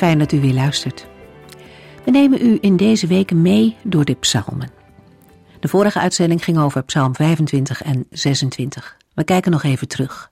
Fijn 0.00 0.18
dat 0.18 0.32
u 0.32 0.40
weer 0.40 0.54
luistert. 0.54 1.06
We 2.04 2.10
nemen 2.10 2.46
u 2.46 2.58
in 2.60 2.76
deze 2.76 3.06
weken 3.06 3.42
mee 3.42 3.76
door 3.82 4.04
de 4.04 4.14
psalmen. 4.14 4.70
De 5.60 5.68
vorige 5.68 5.98
uitzending 5.98 6.44
ging 6.44 6.58
over 6.58 6.82
psalm 6.84 7.14
25 7.14 7.82
en 7.82 8.06
26. 8.10 8.96
We 9.14 9.24
kijken 9.24 9.50
nog 9.50 9.62
even 9.62 9.88
terug. 9.88 10.30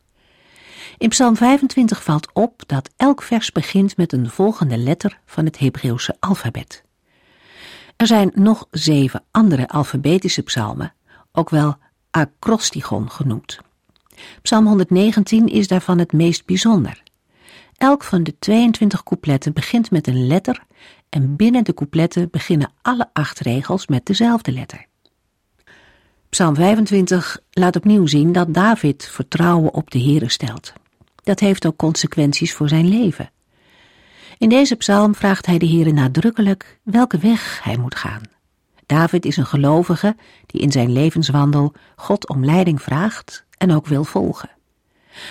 In 0.98 1.08
psalm 1.08 1.36
25 1.36 2.02
valt 2.02 2.32
op 2.32 2.62
dat 2.66 2.90
elk 2.96 3.22
vers 3.22 3.52
begint 3.52 3.96
met 3.96 4.12
een 4.12 4.30
volgende 4.30 4.76
letter 4.76 5.18
van 5.26 5.44
het 5.44 5.58
Hebreeuwse 5.58 6.16
alfabet. 6.20 6.82
Er 7.96 8.06
zijn 8.06 8.30
nog 8.34 8.66
zeven 8.70 9.24
andere 9.30 9.68
alfabetische 9.68 10.42
psalmen, 10.42 10.94
ook 11.32 11.50
wel 11.50 11.76
acrostigon 12.10 13.10
genoemd. 13.10 13.58
Psalm 14.42 14.66
119 14.66 15.46
is 15.46 15.68
daarvan 15.68 15.98
het 15.98 16.12
meest 16.12 16.46
bijzonder. 16.46 17.06
Elk 17.78 18.04
van 18.04 18.22
de 18.22 18.38
22 18.38 19.02
coupletten 19.02 19.52
begint 19.52 19.90
met 19.90 20.06
een 20.06 20.26
letter 20.26 20.62
en 21.08 21.36
binnen 21.36 21.64
de 21.64 21.74
coupletten 21.74 22.30
beginnen 22.30 22.72
alle 22.82 23.10
acht 23.12 23.40
regels 23.40 23.86
met 23.86 24.06
dezelfde 24.06 24.52
letter. 24.52 24.86
Psalm 26.28 26.54
25 26.54 27.40
laat 27.50 27.76
opnieuw 27.76 28.06
zien 28.06 28.32
dat 28.32 28.54
David 28.54 29.08
vertrouwen 29.10 29.74
op 29.74 29.90
de 29.90 30.02
Heere 30.02 30.28
stelt. 30.28 30.72
Dat 31.22 31.40
heeft 31.40 31.66
ook 31.66 31.76
consequenties 31.76 32.54
voor 32.54 32.68
zijn 32.68 32.88
leven. 32.88 33.30
In 34.38 34.48
deze 34.48 34.76
psalm 34.76 35.14
vraagt 35.14 35.46
hij 35.46 35.58
de 35.58 35.68
Heere 35.68 35.92
nadrukkelijk 35.92 36.78
welke 36.82 37.18
weg 37.18 37.60
hij 37.62 37.76
moet 37.76 37.94
gaan. 37.94 38.22
David 38.86 39.24
is 39.24 39.36
een 39.36 39.46
gelovige 39.46 40.16
die 40.46 40.60
in 40.60 40.72
zijn 40.72 40.92
levenswandel 40.92 41.72
God 41.96 42.28
om 42.28 42.44
leiding 42.44 42.82
vraagt 42.82 43.44
en 43.58 43.72
ook 43.72 43.86
wil 43.86 44.04
volgen. 44.04 44.50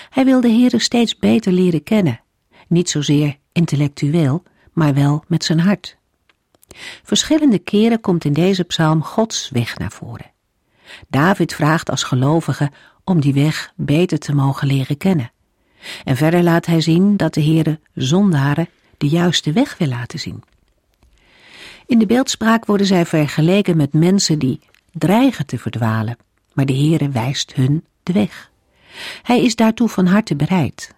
Hij 0.09 0.25
wil 0.25 0.41
de 0.41 0.49
Heere 0.51 0.79
steeds 0.79 1.17
beter 1.17 1.51
leren 1.51 1.83
kennen 1.83 2.21
niet 2.67 2.89
zozeer 2.89 3.37
intellectueel, 3.51 4.43
maar 4.73 4.93
wel 4.93 5.23
met 5.27 5.43
zijn 5.43 5.59
hart. 5.59 5.97
Verschillende 7.03 7.59
keren 7.59 8.01
komt 8.01 8.25
in 8.25 8.33
deze 8.33 8.63
psalm 8.63 9.03
Gods 9.03 9.49
weg 9.49 9.77
naar 9.77 9.91
voren. 9.91 10.31
David 11.07 11.53
vraagt 11.53 11.89
als 11.89 12.03
gelovige 12.03 12.71
om 13.03 13.21
die 13.21 13.33
weg 13.33 13.73
beter 13.75 14.19
te 14.19 14.35
mogen 14.35 14.67
leren 14.67 14.97
kennen. 14.97 15.31
En 16.03 16.17
verder 16.17 16.43
laat 16.43 16.65
hij 16.65 16.81
zien 16.81 17.17
dat 17.17 17.33
de 17.33 17.43
Heere 17.43 17.79
zondaren 17.93 18.69
de 18.97 19.07
juiste 19.07 19.51
weg 19.51 19.77
wil 19.77 19.87
laten 19.87 20.19
zien. 20.19 20.43
In 21.85 21.99
de 21.99 22.05
beeldspraak 22.05 22.65
worden 22.65 22.87
zij 22.87 23.05
vergeleken 23.05 23.77
met 23.77 23.93
mensen 23.93 24.39
die 24.39 24.59
dreigen 24.91 25.45
te 25.45 25.57
verdwalen, 25.57 26.17
maar 26.53 26.65
de 26.65 26.75
Heere 26.75 27.09
wijst 27.09 27.53
hun 27.53 27.85
de 28.03 28.13
weg. 28.13 28.51
Hij 29.21 29.43
is 29.43 29.55
daartoe 29.55 29.89
van 29.89 30.05
harte 30.05 30.35
bereid 30.35 30.95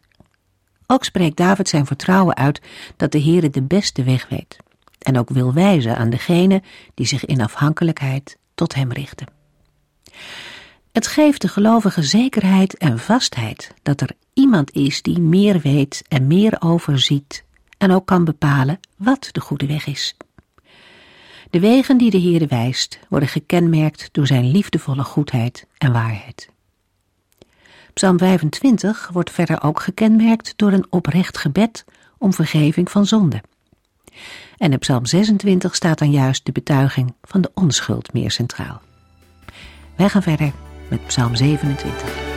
ook 0.92 1.04
spreekt 1.04 1.38
David 1.38 1.70
zijn 1.70 1.86
vertrouwen 1.86 2.36
uit 2.36 2.62
dat 2.98 3.12
de 3.12 3.22
Heere 3.22 3.50
de 3.50 3.62
beste 3.62 4.04
weg 4.04 4.28
weet 4.30 4.58
en 5.00 5.18
ook 5.18 5.30
wil 5.30 5.54
wijzen 5.54 5.98
aan 5.98 6.10
degene 6.10 6.62
die 6.94 7.06
zich 7.06 7.26
in 7.26 7.42
afhankelijkheid 7.42 8.38
tot 8.56 8.76
hem 8.76 8.92
richten. 8.92 9.28
Het 10.92 11.08
geeft 11.08 11.42
de 11.42 11.48
gelovige 11.48 12.04
zekerheid 12.04 12.78
en 12.78 13.00
vastheid 13.00 13.74
dat 13.82 14.02
er 14.02 14.12
iemand 14.34 14.72
is 14.72 15.02
die 15.02 15.20
meer 15.20 15.60
weet 15.60 16.04
en 16.08 16.28
meer 16.28 16.56
overziet 16.60 17.44
en 17.78 17.92
ook 17.92 18.06
kan 18.06 18.24
bepalen 18.24 18.80
wat 18.98 19.30
de 19.32 19.42
goede 19.42 19.66
weg 19.66 19.88
is. 19.88 20.16
De 21.50 21.60
wegen 21.60 21.98
die 21.98 22.12
de 22.12 22.22
Heere 22.22 22.48
wijst 22.48 23.00
worden 23.10 23.30
gekenmerkt 23.30 24.10
door 24.12 24.28
zijn 24.28 24.52
liefdevolle 24.52 25.04
goedheid 25.04 25.68
en 25.78 25.92
waarheid. 25.92 26.50
Psalm 27.94 28.18
25 28.18 29.10
wordt 29.14 29.32
verder 29.32 29.64
ook 29.64 29.80
gekenmerkt 29.80 30.54
door 30.56 30.72
een 30.72 30.86
oprecht 30.90 31.38
gebed 31.38 31.86
om 32.18 32.34
vergeving 32.34 32.92
van 32.92 33.06
zonde. 33.06 33.42
En 34.58 34.72
in 34.72 34.80
Psalm 34.80 35.06
26 35.06 35.76
staat 35.76 36.00
dan 36.00 36.12
juist 36.12 36.46
de 36.46 36.52
betuiging 36.52 37.14
van 37.22 37.42
de 37.42 37.52
onschuld 37.54 38.14
meer 38.14 38.32
centraal. 38.32 38.82
Wij 39.96 40.10
gaan 40.10 40.24
verder 40.24 40.52
met 40.90 41.06
Psalm 41.06 41.36
27. 41.36 42.29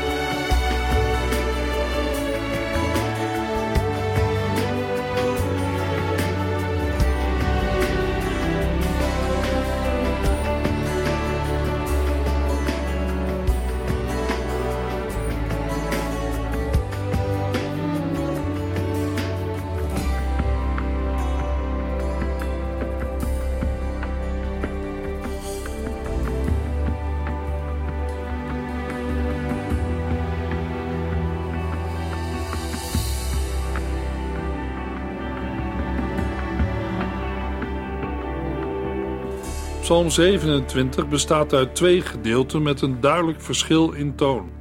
Psalm 39.93 40.11
27 40.11 41.09
bestaat 41.09 41.53
uit 41.53 41.75
twee 41.75 42.01
gedeelten 42.01 42.63
met 42.63 42.81
een 42.81 43.01
duidelijk 43.01 43.41
verschil 43.41 43.93
in 43.93 44.15
toon. 44.15 44.53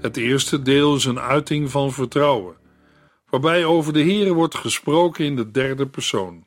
Het 0.00 0.16
eerste 0.16 0.62
deel 0.62 0.96
is 0.96 1.04
een 1.04 1.20
uiting 1.20 1.70
van 1.70 1.92
vertrouwen, 1.92 2.56
waarbij 3.30 3.64
over 3.64 3.92
de 3.92 4.02
Here 4.02 4.32
wordt 4.32 4.54
gesproken 4.54 5.24
in 5.24 5.36
de 5.36 5.50
derde 5.50 5.86
persoon. 5.86 6.46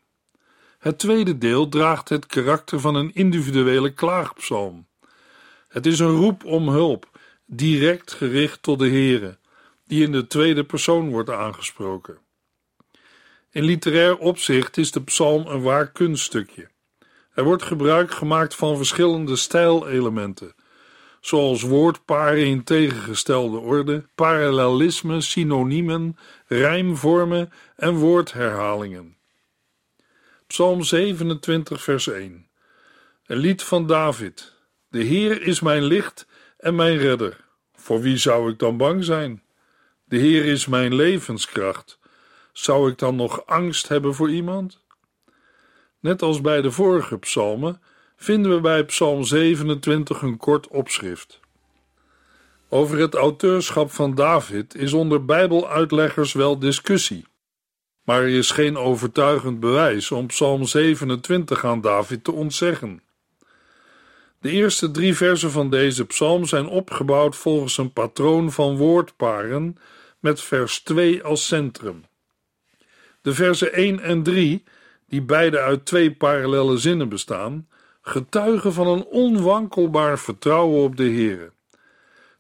Het 0.79 1.00
tweede 1.00 1.38
deel 1.38 1.69
draagt 1.69 2.09
het 2.09 2.25
karakter 2.25 2.79
van 2.79 2.96
een 2.96 3.13
individuele 3.13 3.94
klaagpsalm. 3.94 4.88
Het 5.68 5.85
is 5.85 6.00
een 6.00 6.16
roep 6.16 6.46
om 6.46 6.69
hulp, 6.69 7.19
direct 7.46 8.12
gericht 8.12 8.63
tot 8.63 8.79
de 8.79 8.90
Here, 8.90 9.38
die 9.88 10.03
in 10.03 10.12
de 10.12 10.28
tweede 10.28 10.63
persoon 10.63 11.09
wordt 11.09 11.29
aangesproken. 11.29 12.18
In 13.50 13.63
literair 13.63 14.18
opzicht 14.18 14.78
is 14.78 14.91
de 14.91 15.03
psalm 15.03 15.47
een 15.47 15.62
waar 15.62 15.91
kunststukje. 15.91 16.70
Er 17.33 17.43
wordt 17.43 17.63
gebruik 17.63 18.11
gemaakt 18.11 18.55
van 18.55 18.77
verschillende 18.77 19.35
stijlelementen, 19.35 20.55
zoals 21.19 21.61
woordparen 21.61 22.45
in 22.45 22.63
tegengestelde 22.63 23.57
orde, 23.57 24.05
parallelisme, 24.15 25.21
synoniemen, 25.21 26.17
rijmvormen 26.47 27.51
en 27.75 27.93
woordherhalingen. 27.93 29.17
Psalm 30.47 30.83
27, 30.83 31.83
vers 31.83 32.07
1. 32.07 32.47
Een 33.25 33.37
lied 33.37 33.63
van 33.63 33.87
David. 33.87 34.53
De 34.87 35.03
Heer 35.03 35.41
is 35.41 35.59
mijn 35.59 35.84
licht 35.84 36.27
en 36.57 36.75
mijn 36.75 36.97
redder. 36.97 37.45
Voor 37.75 38.01
wie 38.01 38.17
zou 38.17 38.51
ik 38.51 38.59
dan 38.59 38.77
bang 38.77 39.03
zijn? 39.03 39.43
De 40.03 40.17
Heer 40.17 40.45
is 40.45 40.66
mijn 40.66 40.95
levenskracht. 40.95 41.99
Zou 42.53 42.91
ik 42.91 42.97
dan 42.97 43.16
nog 43.16 43.45
angst 43.45 43.87
hebben 43.87 44.16
voor 44.16 44.29
iemand? 44.29 44.80
Net 46.01 46.21
als 46.21 46.41
bij 46.41 46.61
de 46.61 46.71
vorige 46.71 47.17
psalmen 47.17 47.81
vinden 48.15 48.55
we 48.55 48.61
bij 48.61 48.85
Psalm 48.85 49.23
27 49.23 50.21
een 50.21 50.37
kort 50.37 50.67
opschrift. 50.67 51.39
Over 52.69 52.97
het 52.99 53.13
auteurschap 53.13 53.91
van 53.91 54.15
David 54.15 54.75
is 54.75 54.93
onder 54.93 55.25
Bijbeluitleggers 55.25 56.33
wel 56.33 56.59
discussie, 56.59 57.25
maar 58.03 58.21
er 58.21 58.27
is 58.27 58.51
geen 58.51 58.77
overtuigend 58.77 59.59
bewijs 59.59 60.11
om 60.11 60.27
Psalm 60.27 60.65
27 60.65 61.65
aan 61.65 61.81
David 61.81 62.23
te 62.23 62.31
ontzeggen. 62.31 63.01
De 64.39 64.49
eerste 64.49 64.91
drie 64.91 65.15
versen 65.15 65.51
van 65.51 65.69
deze 65.69 66.05
psalm 66.05 66.45
zijn 66.45 66.67
opgebouwd 66.67 67.35
volgens 67.35 67.77
een 67.77 67.93
patroon 67.93 68.51
van 68.51 68.77
woordparen 68.77 69.77
met 70.19 70.41
vers 70.41 70.79
2 70.79 71.23
als 71.23 71.47
centrum. 71.47 72.05
De 73.21 73.33
versen 73.33 73.73
1 73.73 73.99
en 73.99 74.23
3 74.23 74.63
die 75.11 75.22
beide 75.22 75.59
uit 75.59 75.85
twee 75.85 76.11
parallele 76.11 76.78
zinnen 76.78 77.09
bestaan, 77.09 77.67
getuigen 78.02 78.73
van 78.73 78.87
een 78.87 79.05
onwankelbaar 79.05 80.19
vertrouwen 80.19 80.84
op 80.84 80.96
de 80.96 81.03
Heere. 81.03 81.52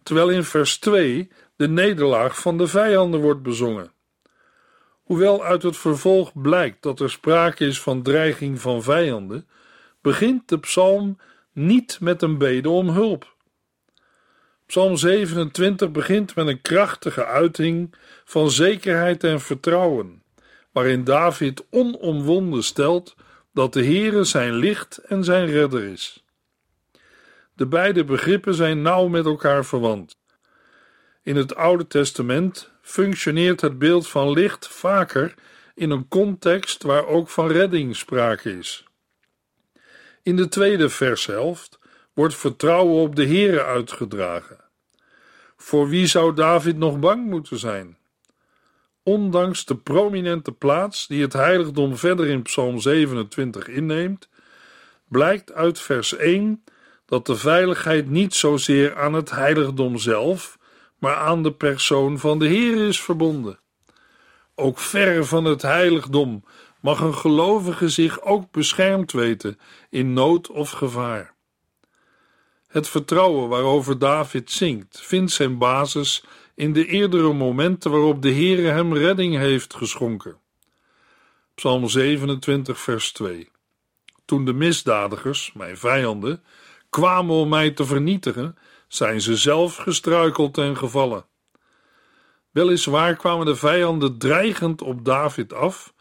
Terwijl 0.03 0.29
in 0.29 0.43
vers 0.43 0.77
2 0.77 1.29
de 1.55 1.67
nederlaag 1.67 2.39
van 2.39 2.57
de 2.57 2.67
vijanden 2.67 3.21
wordt 3.21 3.43
bezongen. 3.43 3.91
Hoewel 5.03 5.43
uit 5.43 5.63
het 5.63 5.77
vervolg 5.77 6.41
blijkt 6.41 6.83
dat 6.83 6.99
er 6.99 7.09
sprake 7.09 7.65
is 7.65 7.81
van 7.81 8.01
dreiging 8.01 8.61
van 8.61 8.83
vijanden, 8.83 9.47
begint 10.01 10.49
de 10.49 10.59
psalm 10.59 11.17
niet 11.53 11.97
met 11.99 12.21
een 12.21 12.37
bede 12.37 12.69
om 12.69 12.89
hulp. 12.89 13.35
Psalm 14.65 14.95
27 14.95 15.91
begint 15.91 16.35
met 16.35 16.47
een 16.47 16.61
krachtige 16.61 17.25
uiting 17.25 17.95
van 18.25 18.51
zekerheid 18.51 19.23
en 19.23 19.41
vertrouwen, 19.41 20.20
waarin 20.71 21.03
David 21.03 21.65
onomwonden 21.69 22.63
stelt 22.63 23.15
dat 23.53 23.73
de 23.73 23.83
Heere 23.83 24.23
zijn 24.23 24.53
licht 24.53 24.97
en 24.97 25.23
zijn 25.23 25.45
redder 25.45 25.83
is. 25.83 26.23
De 27.53 27.67
beide 27.67 28.03
begrippen 28.03 28.53
zijn 28.53 28.81
nauw 28.81 29.07
met 29.07 29.25
elkaar 29.25 29.65
verwant. 29.65 30.19
In 31.23 31.35
het 31.35 31.55
Oude 31.55 31.87
Testament 31.87 32.71
functioneert 32.81 33.61
het 33.61 33.79
beeld 33.79 34.07
van 34.07 34.31
licht 34.31 34.67
vaker 34.67 35.33
in 35.75 35.89
een 35.89 36.07
context 36.07 36.83
waar 36.83 37.05
ook 37.05 37.29
van 37.29 37.47
redding 37.47 37.95
sprake 37.95 38.57
is. 38.57 38.85
In 40.23 40.35
de 40.35 40.47
tweede 40.47 40.89
vershelft 40.89 41.79
wordt 42.13 42.35
vertrouwen 42.35 43.01
op 43.01 43.15
de 43.15 43.25
Heere 43.25 43.63
uitgedragen. 43.63 44.57
Voor 45.57 45.89
wie 45.89 46.07
zou 46.07 46.33
David 46.33 46.77
nog 46.77 46.99
bang 46.99 47.25
moeten 47.25 47.59
zijn? 47.59 47.97
Ondanks 49.03 49.65
de 49.65 49.75
prominente 49.75 50.51
plaats 50.51 51.07
die 51.07 51.21
het 51.21 51.33
heiligdom 51.33 51.97
verder 51.97 52.27
in 52.27 52.41
Psalm 52.41 52.79
27 52.79 53.67
inneemt, 53.67 54.29
blijkt 55.07 55.53
uit 55.53 55.79
vers 55.79 56.15
1 56.15 56.63
dat 57.05 57.25
de 57.25 57.35
veiligheid 57.35 58.09
niet 58.09 58.33
zozeer 58.33 58.95
aan 58.95 59.13
het 59.13 59.31
heiligdom 59.31 59.97
zelf, 59.97 60.57
maar 60.97 61.15
aan 61.15 61.43
de 61.43 61.53
persoon 61.53 62.19
van 62.19 62.39
de 62.39 62.47
Heer 62.47 62.87
is 62.87 63.01
verbonden. 63.01 63.59
Ook 64.55 64.79
ver 64.79 65.25
van 65.25 65.45
het 65.45 65.61
heiligdom 65.61 66.43
mag 66.81 66.99
een 66.99 67.15
gelovige 67.15 67.89
zich 67.89 68.21
ook 68.21 68.51
beschermd 68.51 69.11
weten 69.11 69.59
in 69.89 70.13
nood 70.13 70.49
of 70.49 70.71
gevaar. 70.71 71.33
Het 72.67 72.87
vertrouwen 72.87 73.49
waarover 73.49 73.99
David 73.99 74.51
zingt, 74.51 75.01
vindt 75.01 75.31
zijn 75.31 75.57
basis 75.57 76.23
in 76.61 76.73
de 76.73 76.85
eerdere 76.85 77.33
momenten 77.33 77.91
waarop 77.91 78.21
de 78.21 78.31
Heere 78.31 78.67
hem 78.67 78.93
redding 78.93 79.35
heeft 79.37 79.73
geschonken. 79.73 80.37
Psalm 81.55 81.89
27, 81.89 82.79
vers 82.79 83.11
2. 83.11 83.49
Toen 84.25 84.45
de 84.45 84.53
misdadigers, 84.53 85.53
mijn 85.53 85.77
vijanden, 85.77 86.43
kwamen 86.89 87.35
om 87.35 87.49
mij 87.49 87.71
te 87.71 87.85
vernietigen, 87.85 88.57
zijn 88.87 89.21
ze 89.21 89.35
zelf 89.35 89.75
gestruikeld 89.75 90.57
en 90.57 90.77
gevallen. 90.77 91.25
Weliswaar 92.51 93.15
kwamen 93.15 93.45
de 93.45 93.55
vijanden 93.55 94.17
dreigend 94.17 94.81
op 94.81 95.05
David 95.05 95.53
af, 95.53 95.93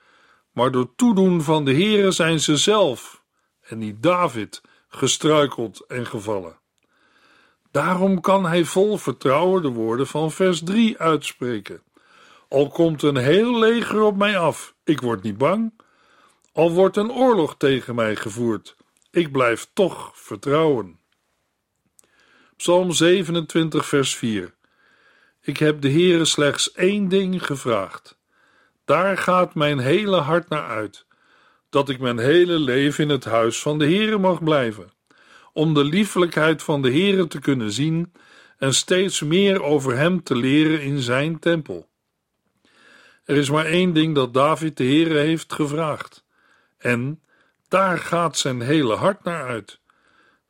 maar 0.52 0.70
door 0.70 0.94
toedoen 0.96 1.42
van 1.42 1.64
de 1.64 1.72
Heere 1.72 2.10
zijn 2.10 2.40
ze 2.40 2.56
zelf, 2.56 3.22
en 3.60 3.78
niet 3.78 4.02
David, 4.02 4.60
gestruikeld 4.88 5.84
en 5.86 6.06
gevallen. 6.06 6.59
Daarom 7.70 8.20
kan 8.20 8.46
hij 8.46 8.64
vol 8.64 8.96
vertrouwen 8.96 9.62
de 9.62 9.68
woorden 9.68 10.06
van 10.06 10.30
vers 10.30 10.62
3 10.64 10.98
uitspreken. 10.98 11.82
Al 12.48 12.68
komt 12.68 13.02
een 13.02 13.16
heel 13.16 13.58
leger 13.58 14.00
op 14.00 14.16
mij 14.16 14.38
af, 14.38 14.74
ik 14.84 15.00
word 15.00 15.22
niet 15.22 15.38
bang. 15.38 15.72
Al 16.52 16.72
wordt 16.72 16.96
een 16.96 17.10
oorlog 17.10 17.56
tegen 17.56 17.94
mij 17.94 18.16
gevoerd, 18.16 18.76
ik 19.10 19.32
blijf 19.32 19.70
toch 19.72 20.10
vertrouwen. 20.14 20.98
Psalm 22.56 22.92
27, 22.92 23.86
vers 23.86 24.16
4. 24.16 24.54
Ik 25.40 25.56
heb 25.56 25.80
de 25.80 25.90
Heere 25.90 26.24
slechts 26.24 26.72
één 26.72 27.08
ding 27.08 27.46
gevraagd. 27.46 28.18
Daar 28.84 29.18
gaat 29.18 29.54
mijn 29.54 29.78
hele 29.78 30.16
hart 30.16 30.48
naar 30.48 30.68
uit, 30.68 31.06
dat 31.68 31.88
ik 31.88 31.98
mijn 32.00 32.18
hele 32.18 32.58
leven 32.58 33.04
in 33.04 33.10
het 33.10 33.24
huis 33.24 33.60
van 33.62 33.78
de 33.78 33.84
Heere 33.84 34.18
mag 34.18 34.44
blijven 34.44 34.92
om 35.52 35.74
de 35.74 35.84
liefelijkheid 35.84 36.62
van 36.62 36.82
de 36.82 36.90
Heere 36.90 37.26
te 37.26 37.38
kunnen 37.38 37.72
zien 37.72 38.12
en 38.58 38.74
steeds 38.74 39.20
meer 39.20 39.62
over 39.62 39.96
Hem 39.96 40.22
te 40.22 40.36
leren 40.36 40.82
in 40.82 40.98
Zijn 40.98 41.38
tempel. 41.38 41.88
Er 43.24 43.36
is 43.36 43.50
maar 43.50 43.64
één 43.64 43.92
ding 43.92 44.14
dat 44.14 44.34
David 44.34 44.76
de 44.76 44.84
Heere 44.84 45.18
heeft 45.18 45.52
gevraagd, 45.52 46.24
en 46.78 47.20
daar 47.68 47.98
gaat 47.98 48.38
zijn 48.38 48.60
hele 48.60 48.94
hart 48.94 49.24
naar 49.24 49.46
uit, 49.46 49.80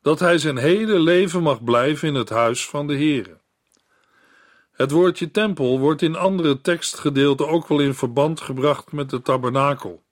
dat 0.01 0.19
hij 0.19 0.37
zijn 0.37 0.57
hele 0.57 0.99
leven 0.99 1.41
mag 1.41 1.63
blijven 1.63 2.07
in 2.07 2.15
het 2.15 2.29
huis 2.29 2.67
van 2.67 2.87
de 2.87 2.93
Heere. 2.93 3.39
Het 4.71 4.91
woordje 4.91 5.31
tempel 5.31 5.79
wordt 5.79 6.01
in 6.01 6.15
andere 6.15 6.61
tekstgedeelten 6.61 7.47
ook 7.47 7.67
wel 7.67 7.79
in 7.79 7.93
verband 7.93 8.41
gebracht 8.41 8.91
met 8.91 9.09
de 9.09 9.21
tabernakel. 9.21 10.03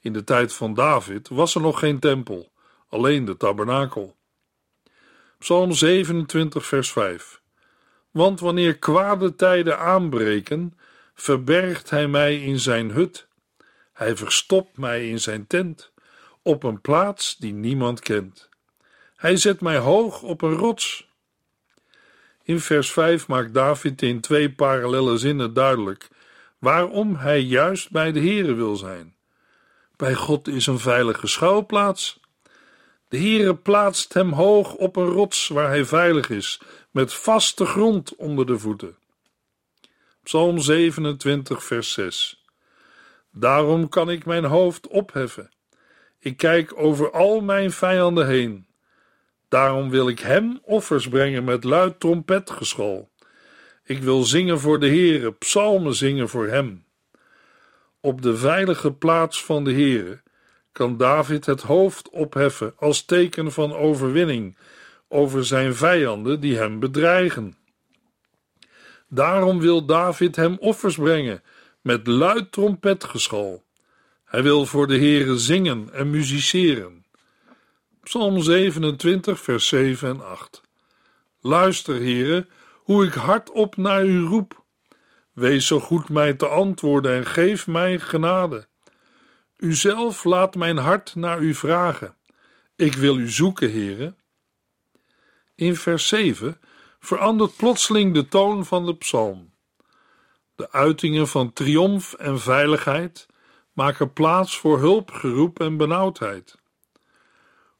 In 0.00 0.12
de 0.12 0.24
tijd 0.24 0.52
van 0.52 0.74
David 0.74 1.28
was 1.28 1.54
er 1.54 1.60
nog 1.60 1.78
geen 1.78 1.98
tempel 1.98 2.51
alleen 2.92 3.24
de 3.24 3.36
tabernakel. 3.36 4.16
Psalm 5.38 5.72
27, 5.72 6.66
vers 6.66 6.92
5. 6.92 7.40
Want 8.10 8.40
wanneer 8.40 8.78
kwade 8.78 9.34
tijden 9.34 9.78
aanbreken, 9.78 10.78
verbergt 11.14 11.90
hij 11.90 12.08
mij 12.08 12.40
in 12.42 12.58
zijn 12.58 12.90
hut. 12.90 13.26
Hij 13.92 14.16
verstopt 14.16 14.76
mij 14.78 15.08
in 15.08 15.20
zijn 15.20 15.46
tent, 15.46 15.92
op 16.42 16.62
een 16.62 16.80
plaats 16.80 17.36
die 17.36 17.52
niemand 17.52 18.00
kent. 18.00 18.48
Hij 19.16 19.36
zet 19.36 19.60
mij 19.60 19.76
hoog 19.76 20.22
op 20.22 20.42
een 20.42 20.54
rots. 20.54 21.08
In 22.42 22.60
vers 22.60 22.92
5 22.92 23.28
maakt 23.28 23.54
David 23.54 24.02
in 24.02 24.20
twee 24.20 24.52
parallelle 24.52 25.16
zinnen 25.16 25.54
duidelijk 25.54 26.08
waarom 26.58 27.16
hij 27.16 27.40
juist 27.40 27.90
bij 27.90 28.12
de 28.12 28.20
Here 28.20 28.54
wil 28.54 28.76
zijn. 28.76 29.14
Bij 29.96 30.14
God 30.14 30.48
is 30.48 30.66
een 30.66 30.78
veilige 30.78 31.26
schuilplaats. 31.26 32.20
De 33.12 33.18
Heere 33.18 33.56
plaatst 33.56 34.14
hem 34.14 34.32
hoog 34.32 34.74
op 34.74 34.96
een 34.96 35.06
rots 35.06 35.48
waar 35.48 35.68
hij 35.68 35.84
veilig 35.84 36.30
is, 36.30 36.60
met 36.90 37.14
vaste 37.14 37.64
grond 37.64 38.16
onder 38.16 38.46
de 38.46 38.58
voeten. 38.58 38.96
Psalm 40.22 40.58
27, 40.58 41.64
vers 41.64 41.92
6. 41.92 42.44
Daarom 43.30 43.88
kan 43.88 44.10
ik 44.10 44.24
mijn 44.26 44.44
hoofd 44.44 44.86
opheffen. 44.86 45.50
Ik 46.18 46.36
kijk 46.36 46.72
over 46.76 47.10
al 47.10 47.40
mijn 47.40 47.70
vijanden 47.70 48.26
heen. 48.26 48.66
Daarom 49.48 49.90
wil 49.90 50.08
ik 50.08 50.18
hem 50.18 50.60
offers 50.62 51.08
brengen 51.08 51.44
met 51.44 51.64
luid 51.64 52.00
trompetgeschal. 52.00 53.10
Ik 53.84 54.02
wil 54.02 54.22
zingen 54.22 54.60
voor 54.60 54.80
de 54.80 54.88
Heere, 54.88 55.32
psalmen 55.32 55.94
zingen 55.94 56.28
voor 56.28 56.46
hem. 56.46 56.84
Op 58.00 58.22
de 58.22 58.36
veilige 58.36 58.92
plaats 58.92 59.44
van 59.44 59.64
de 59.64 59.72
Heere 59.72 60.21
kan 60.72 60.96
David 60.96 61.46
het 61.46 61.62
hoofd 61.62 62.10
opheffen 62.10 62.74
als 62.76 63.04
teken 63.04 63.52
van 63.52 63.74
overwinning 63.74 64.56
over 65.08 65.44
zijn 65.44 65.74
vijanden 65.74 66.40
die 66.40 66.56
hem 66.56 66.80
bedreigen. 66.80 67.56
Daarom 69.08 69.60
wil 69.60 69.84
David 69.84 70.36
hem 70.36 70.56
offers 70.58 70.96
brengen 70.96 71.42
met 71.80 72.06
luid 72.06 72.52
trompetgeschal. 72.52 73.62
Hij 74.24 74.42
wil 74.42 74.66
voor 74.66 74.86
de 74.86 74.98
Heere 74.98 75.38
zingen 75.38 75.92
en 75.92 76.10
musiceren. 76.10 77.04
Psalm 78.02 78.40
27, 78.40 79.40
vers 79.40 79.68
7 79.68 80.08
en 80.08 80.26
8. 80.26 80.60
Luister, 81.40 81.94
Heere, 81.94 82.46
hoe 82.74 83.06
ik 83.06 83.12
hardop 83.12 83.76
naar 83.76 84.04
u 84.04 84.22
roep. 84.22 84.64
Wees 85.32 85.66
zo 85.66 85.80
goed 85.80 86.08
mij 86.08 86.34
te 86.34 86.46
antwoorden 86.46 87.12
en 87.12 87.26
geef 87.26 87.66
mij 87.66 87.98
genade. 87.98 88.66
Uzelf 89.62 90.24
laat 90.24 90.54
mijn 90.54 90.76
hart 90.76 91.14
naar 91.14 91.40
u 91.40 91.54
vragen. 91.54 92.16
Ik 92.76 92.94
wil 92.94 93.18
u 93.18 93.28
zoeken, 93.28 93.70
heren. 93.70 94.16
In 95.54 95.76
vers 95.76 96.08
7 96.08 96.60
verandert 97.00 97.56
plotseling 97.56 98.14
de 98.14 98.28
toon 98.28 98.64
van 98.64 98.86
de 98.86 98.96
psalm. 98.96 99.54
De 100.54 100.72
uitingen 100.72 101.28
van 101.28 101.52
triomf 101.52 102.12
en 102.12 102.40
veiligheid 102.40 103.26
maken 103.72 104.12
plaats 104.12 104.56
voor 104.56 104.78
hulpgeroep 104.78 105.60
en 105.60 105.76
benauwdheid. 105.76 106.58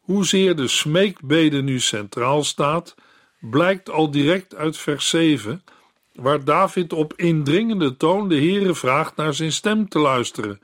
Hoezeer 0.01 0.57
de 0.57 0.69
smeekbede 0.69 1.63
nu 1.63 1.81
centraal 1.81 2.45
staat, 2.45 2.95
blijkt 3.41 3.91
al 3.91 4.11
direct 4.11 4.55
uit 4.55 4.77
vers 4.77 5.09
7, 5.09 5.65
waar 6.13 6.45
David 6.45 6.93
op 6.93 7.13
indringende 7.17 7.97
toon 7.97 8.29
de 8.29 8.37
Heere 8.37 8.75
vraagt 8.75 9.17
naar 9.17 9.35
zijn 9.35 9.53
stem 9.53 9.89
te 9.89 9.99
luisteren 9.99 10.61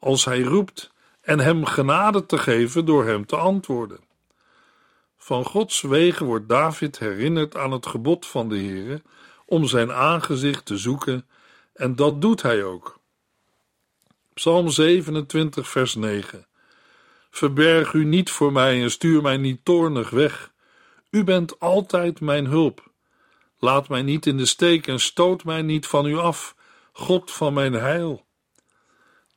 als 0.00 0.24
hij 0.24 0.40
roept 0.40 0.90
en 1.20 1.40
hem 1.40 1.64
genade 1.64 2.26
te 2.26 2.38
geven 2.38 2.84
door 2.84 3.06
hem 3.06 3.26
te 3.26 3.36
antwoorden. 3.36 4.00
Van 5.16 5.44
Gods 5.44 5.80
wegen 5.80 6.26
wordt 6.26 6.48
David 6.48 6.98
herinnerd 6.98 7.56
aan 7.56 7.72
het 7.72 7.86
gebod 7.86 8.26
van 8.26 8.48
de 8.48 8.58
Heere 8.58 9.02
om 9.46 9.66
zijn 9.66 9.92
aangezicht 9.92 10.64
te 10.64 10.76
zoeken 10.76 11.26
en 11.72 11.96
dat 11.96 12.20
doet 12.20 12.42
hij 12.42 12.64
ook. 12.64 12.98
Psalm 14.34 14.68
27 14.68 15.68
vers 15.68 15.94
9 15.94 16.46
Verberg 17.30 17.92
u 17.92 18.04
niet 18.04 18.30
voor 18.30 18.52
mij 18.52 18.82
en 18.82 18.90
stuur 18.90 19.22
mij 19.22 19.36
niet 19.36 19.64
toornig 19.64 20.10
weg. 20.10 20.52
U 21.10 21.24
bent 21.24 21.60
altijd 21.60 22.20
mijn 22.20 22.46
hulp. 22.46 22.90
Laat 23.58 23.88
mij 23.88 24.02
niet 24.02 24.26
in 24.26 24.36
de 24.36 24.46
steek 24.46 24.86
en 24.86 25.00
stoot 25.00 25.44
mij 25.44 25.62
niet 25.62 25.86
van 25.86 26.06
u 26.06 26.16
af, 26.16 26.54
God 26.92 27.30
van 27.30 27.54
mijn 27.54 27.72
heil. 27.72 28.26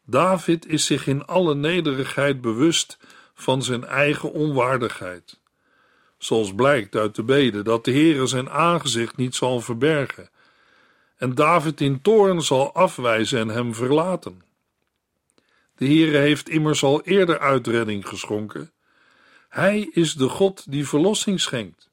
David 0.06 0.68
is 0.68 0.86
zich 0.86 1.08
in 1.08 1.26
alle 1.26 1.56
nederigheid 1.56 2.42
bewust 2.42 2.98
van 3.34 3.64
zijn 3.64 3.86
eigen 3.86 4.32
onwaardigheid. 4.32 5.40
Zoals 6.18 6.56
blijkt 6.56 6.96
uit 6.96 7.16
de 7.16 7.24
bede 7.24 7.62
dat 7.62 7.86
de 7.86 7.92
Heere 7.92 8.26
zijn 8.26 8.50
aangezicht 8.50 9.18
niet 9.18 9.36
zal 9.36 9.62
verbergen 9.62 10.30
en 11.24 11.36
David 11.36 11.82
in 11.82 12.02
toorn 12.02 12.42
zal 12.42 12.74
afwijzen 12.74 13.40
en 13.40 13.48
hem 13.48 13.76
verlaten. 13.76 14.42
De 15.76 15.86
Heere 15.86 16.18
heeft 16.18 16.50
immers 16.50 16.84
al 16.84 17.02
eerder 17.02 17.40
uitredding 17.40 18.08
geschonken. 18.08 18.72
Hij 19.50 19.90
is 19.92 20.14
de 20.14 20.30
God 20.30 20.72
die 20.72 20.88
verlossing 20.88 21.40
schenkt. 21.40 21.90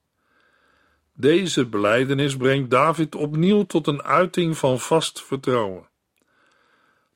Deze 1.13 1.67
belijdenis 1.67 2.37
brengt 2.37 2.71
David 2.71 3.15
opnieuw 3.15 3.63
tot 3.63 3.87
een 3.87 4.03
uiting 4.03 4.57
van 4.57 4.81
vast 4.81 5.23
vertrouwen. 5.23 5.89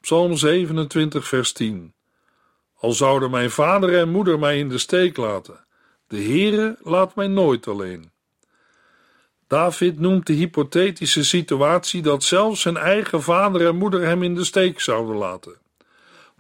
Psalm 0.05 0.37
27, 0.37 1.29
vers 1.29 1.53
10. 1.53 1.95
Al 2.75 2.93
zouden 2.93 3.31
mijn 3.31 3.51
vader 3.51 3.99
en 3.99 4.09
moeder 4.09 4.39
mij 4.39 4.59
in 4.59 4.69
de 4.69 4.79
steek 4.79 5.17
laten, 5.17 5.67
de 6.07 6.17
Heere 6.17 6.77
laat 6.83 7.15
mij 7.15 7.27
nooit 7.27 7.69
alleen. 7.69 8.11
David 9.47 9.99
noemt 9.99 10.27
de 10.27 10.33
hypothetische 10.33 11.25
situatie 11.25 12.03
dat 12.03 12.23
zelfs 12.23 12.61
zijn 12.61 12.77
eigen 12.77 13.23
vader 13.23 13.67
en 13.67 13.77
moeder 13.77 14.03
hem 14.07 14.23
in 14.23 14.35
de 14.35 14.45
steek 14.45 14.81
zouden 14.81 15.17
laten. 15.17 15.59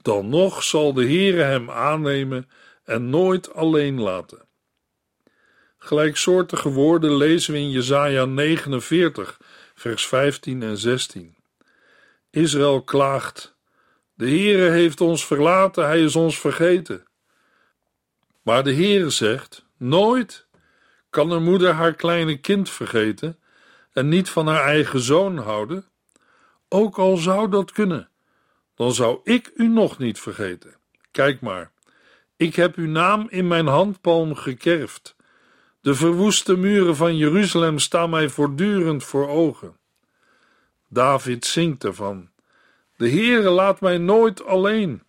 Dan 0.02 0.28
nog 0.28 0.62
zal 0.62 0.92
de 0.92 1.04
Heere 1.04 1.42
hem 1.42 1.70
aannemen 1.70 2.48
en 2.84 3.10
nooit 3.10 3.54
alleen 3.54 4.00
laten. 4.00 4.48
Gelijksoortige 5.78 6.68
woorden 6.68 7.16
lezen 7.16 7.52
we 7.52 7.58
in 7.58 7.70
Jesaja 7.70 8.24
49, 8.24 9.40
vers 9.74 10.06
15 10.06 10.62
en 10.62 10.76
16. 10.76 11.36
Israël 12.30 12.82
klaagt: 12.82 13.53
De 14.14 14.28
Heere 14.28 14.70
heeft 14.70 15.00
ons 15.00 15.26
verlaten, 15.26 15.86
hij 15.86 16.02
is 16.02 16.16
ons 16.16 16.40
vergeten. 16.40 17.04
Maar 18.42 18.64
de 18.64 18.74
Heere 18.74 19.10
zegt: 19.10 19.66
Nooit 19.76 20.46
kan 21.10 21.30
een 21.30 21.42
moeder 21.42 21.72
haar 21.72 21.94
kleine 21.94 22.36
kind 22.36 22.70
vergeten 22.70 23.38
en 23.92 24.08
niet 24.08 24.28
van 24.28 24.46
haar 24.46 24.64
eigen 24.64 25.00
zoon 25.00 25.38
houden? 25.38 25.88
Ook 26.68 26.98
al 26.98 27.16
zou 27.16 27.50
dat 27.50 27.72
kunnen, 27.72 28.08
dan 28.74 28.94
zou 28.94 29.20
ik 29.24 29.50
u 29.54 29.68
nog 29.68 29.98
niet 29.98 30.20
vergeten. 30.20 30.76
Kijk 31.10 31.40
maar, 31.40 31.72
ik 32.36 32.54
heb 32.54 32.76
uw 32.76 32.88
naam 32.88 33.26
in 33.30 33.48
mijn 33.48 33.66
handpalm 33.66 34.34
gekerfd. 34.34 35.16
De 35.80 35.94
verwoeste 35.94 36.56
muren 36.56 36.96
van 36.96 37.16
Jeruzalem 37.16 37.78
staan 37.78 38.10
mij 38.10 38.28
voortdurend 38.28 39.04
voor 39.04 39.28
ogen. 39.28 39.76
David 40.88 41.44
zingt 41.44 41.84
ervan: 41.84 42.30
De 43.04 43.10
Heere 43.10 43.50
laat 43.50 43.80
mij 43.80 43.98
nooit 43.98 44.44
alleen. 44.44 45.02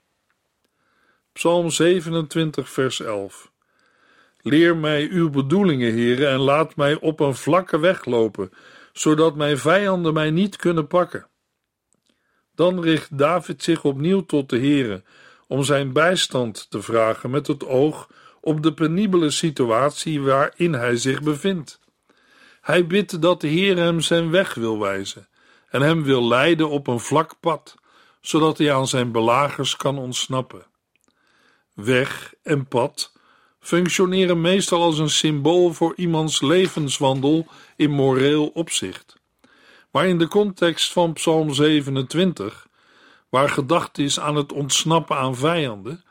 Psalm 1.33 1.69
27, 1.69 2.69
vers 2.69 2.99
11. 2.99 3.51
Leer 4.41 4.77
mij 4.77 5.07
uw 5.09 5.29
bedoelingen, 5.29 5.93
heren, 5.93 6.29
en 6.29 6.39
laat 6.39 6.75
mij 6.75 6.99
op 6.99 7.19
een 7.19 7.35
vlakke 7.35 7.79
weg 7.79 8.05
lopen, 8.05 8.51
zodat 8.93 9.35
mijn 9.35 9.57
vijanden 9.57 10.13
mij 10.13 10.31
niet 10.31 10.55
kunnen 10.55 10.87
pakken. 10.87 11.27
Dan 12.55 12.81
richt 12.81 13.17
David 13.17 13.63
zich 13.63 13.83
opnieuw 13.83 14.25
tot 14.25 14.49
de 14.49 14.57
Heere 14.57 15.03
om 15.47 15.63
zijn 15.63 15.93
bijstand 15.93 16.69
te 16.69 16.81
vragen 16.81 17.29
met 17.29 17.47
het 17.47 17.65
oog 17.65 18.09
op 18.41 18.63
de 18.63 18.73
penibele 18.73 19.29
situatie 19.29 20.21
waarin 20.21 20.73
hij 20.73 20.95
zich 20.95 21.21
bevindt. 21.21 21.79
Hij 22.61 22.87
bidt 22.87 23.21
dat 23.21 23.41
de 23.41 23.47
Heer 23.47 23.77
hem 23.77 24.01
zijn 24.01 24.31
weg 24.31 24.53
wil 24.53 24.79
wijzen 24.79 25.27
en 25.69 25.81
hem 25.81 26.03
wil 26.03 26.27
leiden 26.27 26.69
op 26.69 26.87
een 26.87 26.99
vlak 26.99 27.39
pad, 27.39 27.75
zodat 28.27 28.57
hij 28.57 28.73
aan 28.73 28.87
zijn 28.87 29.11
belagers 29.11 29.75
kan 29.75 29.97
ontsnappen. 29.97 30.65
Weg 31.73 32.33
en 32.43 32.67
pad 32.67 33.13
functioneren 33.59 34.41
meestal 34.41 34.81
als 34.81 34.97
een 34.97 35.09
symbool 35.09 35.73
voor 35.73 35.93
iemands 35.95 36.41
levenswandel 36.41 37.47
in 37.75 37.91
moreel 37.91 38.47
opzicht. 38.47 39.15
Maar 39.91 40.07
in 40.07 40.17
de 40.17 40.27
context 40.27 40.91
van 40.91 41.13
Psalm 41.13 41.53
27, 41.53 42.67
waar 43.29 43.49
gedacht 43.49 43.97
is 43.97 44.19
aan 44.19 44.35
het 44.35 44.53
ontsnappen 44.53 45.17
aan 45.17 45.35
vijanden, 45.35 46.03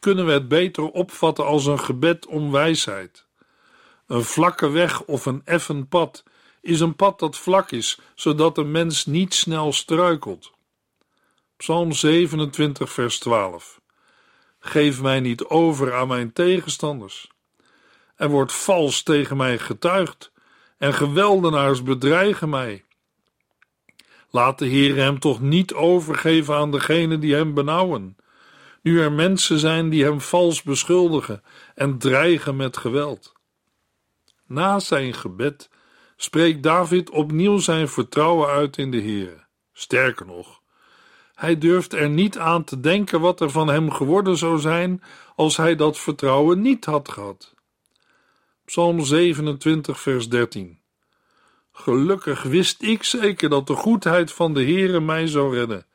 kunnen 0.00 0.26
we 0.26 0.32
het 0.32 0.48
beter 0.48 0.90
opvatten 0.90 1.46
als 1.46 1.66
een 1.66 1.80
gebed 1.80 2.26
om 2.26 2.50
wijsheid. 2.50 3.26
Een 4.06 4.24
vlakke 4.24 4.68
weg 4.68 5.02
of 5.02 5.26
een 5.26 5.42
effen 5.44 5.88
pad 5.88 6.22
is 6.60 6.80
een 6.80 6.96
pad 6.96 7.18
dat 7.18 7.36
vlak 7.36 7.70
is, 7.70 7.98
zodat 8.14 8.58
een 8.58 8.70
mens 8.70 9.06
niet 9.06 9.34
snel 9.34 9.72
struikelt. 9.72 10.52
Psalm 11.56 11.92
27, 11.92 12.92
vers 12.92 13.18
12. 13.18 13.80
Geef 14.58 15.02
mij 15.02 15.20
niet 15.20 15.44
over 15.44 15.94
aan 15.94 16.08
mijn 16.08 16.32
tegenstanders. 16.32 17.30
Er 18.16 18.28
wordt 18.28 18.52
vals 18.52 19.02
tegen 19.02 19.36
mij 19.36 19.58
getuigd 19.58 20.32
en 20.78 20.94
geweldenaars 20.94 21.82
bedreigen 21.82 22.48
mij. 22.48 22.84
Laat 24.30 24.58
de 24.58 24.66
Heer 24.66 24.96
hem 24.96 25.18
toch 25.18 25.40
niet 25.40 25.74
overgeven 25.74 26.54
aan 26.54 26.70
degenen 26.70 27.20
die 27.20 27.34
hem 27.34 27.54
benauwen, 27.54 28.16
nu 28.82 29.00
er 29.00 29.12
mensen 29.12 29.58
zijn 29.58 29.88
die 29.88 30.04
hem 30.04 30.20
vals 30.20 30.62
beschuldigen 30.62 31.42
en 31.74 31.98
dreigen 31.98 32.56
met 32.56 32.76
geweld. 32.76 33.32
Na 34.46 34.78
zijn 34.78 35.14
gebed 35.14 35.70
spreekt 36.16 36.62
David 36.62 37.10
opnieuw 37.10 37.58
zijn 37.58 37.88
vertrouwen 37.88 38.48
uit 38.48 38.76
in 38.76 38.90
de 38.90 39.00
Heer. 39.00 39.46
Sterker 39.72 40.26
nog, 40.26 40.62
hij 41.34 41.58
durft 41.58 41.92
er 41.92 42.08
niet 42.08 42.38
aan 42.38 42.64
te 42.64 42.80
denken 42.80 43.20
wat 43.20 43.40
er 43.40 43.50
van 43.50 43.68
hem 43.68 43.90
geworden 43.90 44.36
zou 44.36 44.58
zijn 44.58 45.02
als 45.36 45.56
hij 45.56 45.76
dat 45.76 45.98
vertrouwen 45.98 46.60
niet 46.60 46.84
had 46.84 47.08
gehad. 47.08 47.54
Psalm 48.64 49.00
27, 49.00 50.00
vers 50.00 50.28
13. 50.28 50.80
Gelukkig 51.72 52.42
wist 52.42 52.82
ik 52.82 53.02
zeker 53.02 53.48
dat 53.48 53.66
de 53.66 53.74
goedheid 53.74 54.32
van 54.32 54.54
de 54.54 54.62
Heere 54.62 55.00
mij 55.00 55.26
zou 55.26 55.54
redden. 55.54 55.86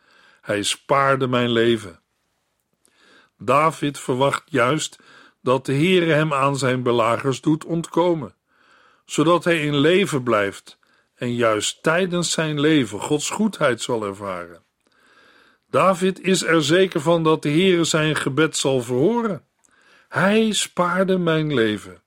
Hij 0.42 0.64
spaarde 0.64 1.28
mijn 1.28 1.50
leven. 1.52 2.00
David 3.38 4.00
verwacht 4.00 4.44
juist 4.46 5.00
dat 5.42 5.66
de 5.66 5.74
Heere 5.74 6.14
hem 6.14 6.34
aan 6.34 6.58
zijn 6.58 6.84
belagers 6.84 7.42
doet 7.42 7.66
ontkomen, 7.66 8.36
zodat 9.06 9.44
hij 9.44 9.62
in 9.62 9.78
leven 9.78 10.24
blijft 10.24 10.80
en 11.16 11.36
juist 11.36 11.84
tijdens 11.84 12.32
zijn 12.32 12.60
leven 12.60 13.00
Gods 13.00 13.30
goedheid 13.30 13.82
zal 13.82 14.04
ervaren. 14.04 14.64
David 15.70 16.22
is 16.22 16.44
er 16.44 16.64
zeker 16.64 17.02
van 17.02 17.24
dat 17.24 17.42
de 17.42 17.50
Heere 17.50 17.84
zijn 17.84 18.16
gebed 18.16 18.58
zal 18.58 18.82
verhoren. 18.82 19.44
Hij 20.08 20.52
spaarde 20.52 21.18
mijn 21.18 21.54
leven. 21.54 22.02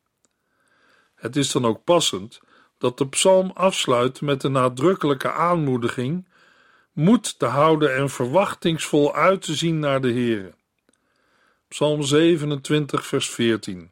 Het 1.14 1.36
is 1.36 1.52
dan 1.52 1.66
ook 1.66 1.84
passend 1.84 2.40
dat 2.78 2.98
de 2.98 3.08
psalm 3.08 3.50
afsluit 3.54 4.20
met 4.20 4.40
de 4.40 4.48
nadrukkelijke 4.48 5.32
aanmoediging 5.32 6.28
moed 6.92 7.38
te 7.38 7.46
houden 7.46 7.94
en 7.94 8.10
verwachtingsvol 8.10 9.14
uit 9.14 9.42
te 9.42 9.54
zien 9.54 9.78
naar 9.78 10.00
de 10.00 10.12
Heere. 10.12 10.54
Psalm 11.68 12.02
27 12.02 13.06
vers 13.06 13.30
14 13.30 13.90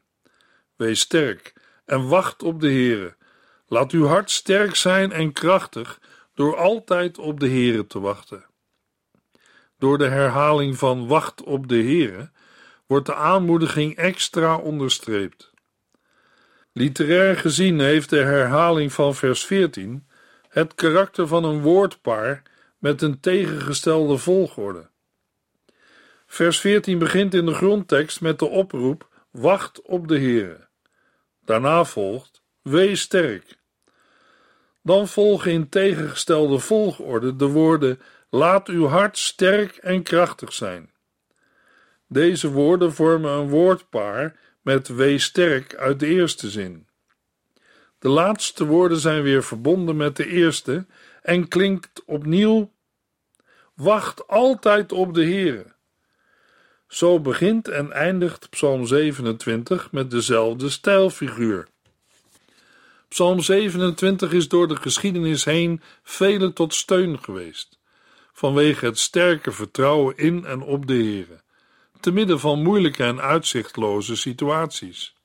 Wees 0.75 0.99
sterk 0.99 1.53
en 1.85 2.07
wacht 2.07 2.43
op 2.43 2.61
de 2.61 2.67
Heere. 2.67 3.15
Laat 3.67 3.91
uw 3.91 4.05
hart 4.05 4.31
sterk 4.31 4.75
zijn 4.75 5.11
en 5.11 5.31
krachtig 5.31 5.99
door 6.33 6.57
altijd 6.57 7.17
op 7.17 7.39
de 7.39 7.47
Heere 7.47 7.87
te 7.87 7.99
wachten. 7.99 8.45
Door 9.81 9.97
de 9.97 10.07
herhaling 10.07 10.77
van 10.77 11.07
wacht 11.07 11.43
op 11.43 11.67
de 11.67 11.75
Heere 11.75 12.29
wordt 12.87 13.05
de 13.05 13.15
aanmoediging 13.15 13.95
extra 13.95 14.55
onderstreept. 14.55 15.53
Literair 16.71 17.37
gezien 17.37 17.79
heeft 17.79 18.09
de 18.09 18.19
herhaling 18.19 18.93
van 18.93 19.15
vers 19.15 19.45
14 19.45 20.07
het 20.49 20.75
karakter 20.75 21.27
van 21.27 21.43
een 21.43 21.61
woordpaar 21.61 22.41
met 22.77 23.01
een 23.01 23.19
tegengestelde 23.19 24.17
volgorde. 24.17 24.89
Vers 26.25 26.59
14 26.59 26.97
begint 26.97 27.33
in 27.33 27.45
de 27.45 27.53
grondtekst 27.53 28.21
met 28.21 28.39
de 28.39 28.47
oproep: 28.47 29.07
Wacht 29.31 29.81
op 29.81 30.07
de 30.07 30.19
Heere. 30.19 30.67
Daarna 31.45 31.83
volgt: 31.83 32.41
Wees 32.61 33.01
sterk. 33.01 33.59
Dan 34.83 35.07
volgen 35.07 35.51
in 35.51 35.69
tegengestelde 35.69 36.59
volgorde 36.59 37.35
de 37.35 37.47
woorden 37.47 37.99
Laat 38.33 38.67
uw 38.67 38.87
hart 38.87 39.17
sterk 39.17 39.75
en 39.75 40.03
krachtig 40.03 40.53
zijn. 40.53 40.91
Deze 42.07 42.51
woorden 42.51 42.93
vormen 42.93 43.31
een 43.31 43.49
woordpaar 43.49 44.39
met 44.61 44.87
wees 44.87 45.23
sterk 45.23 45.75
uit 45.75 45.99
de 45.99 46.07
eerste 46.07 46.49
zin. 46.49 46.87
De 47.99 48.09
laatste 48.09 48.65
woorden 48.65 48.97
zijn 48.97 49.23
weer 49.23 49.43
verbonden 49.43 49.97
met 49.97 50.15
de 50.15 50.27
eerste 50.27 50.85
en 51.21 51.47
klinkt 51.47 52.03
opnieuw: 52.05 52.71
Wacht 53.73 54.27
altijd 54.27 54.91
op 54.91 55.13
de 55.13 55.23
Heere. 55.23 55.65
Zo 56.87 57.19
begint 57.19 57.67
en 57.67 57.91
eindigt 57.91 58.49
Psalm 58.49 58.85
27 58.85 59.91
met 59.91 60.11
dezelfde 60.11 60.69
stijlfiguur. 60.69 61.67
Psalm 63.07 63.39
27 63.39 64.31
is 64.33 64.47
door 64.47 64.67
de 64.67 64.75
geschiedenis 64.75 65.45
heen 65.45 65.81
velen 66.03 66.53
tot 66.53 66.73
steun 66.73 67.19
geweest 67.19 67.79
vanwege 68.41 68.85
het 68.85 68.99
sterke 68.99 69.51
vertrouwen 69.51 70.17
in 70.17 70.45
en 70.45 70.61
op 70.61 70.87
de 70.87 70.93
Heere, 70.93 71.41
te 71.99 72.11
midden 72.11 72.39
van 72.39 72.63
moeilijke 72.63 73.03
en 73.03 73.21
uitzichtloze 73.21 74.15
situaties. 74.15 75.15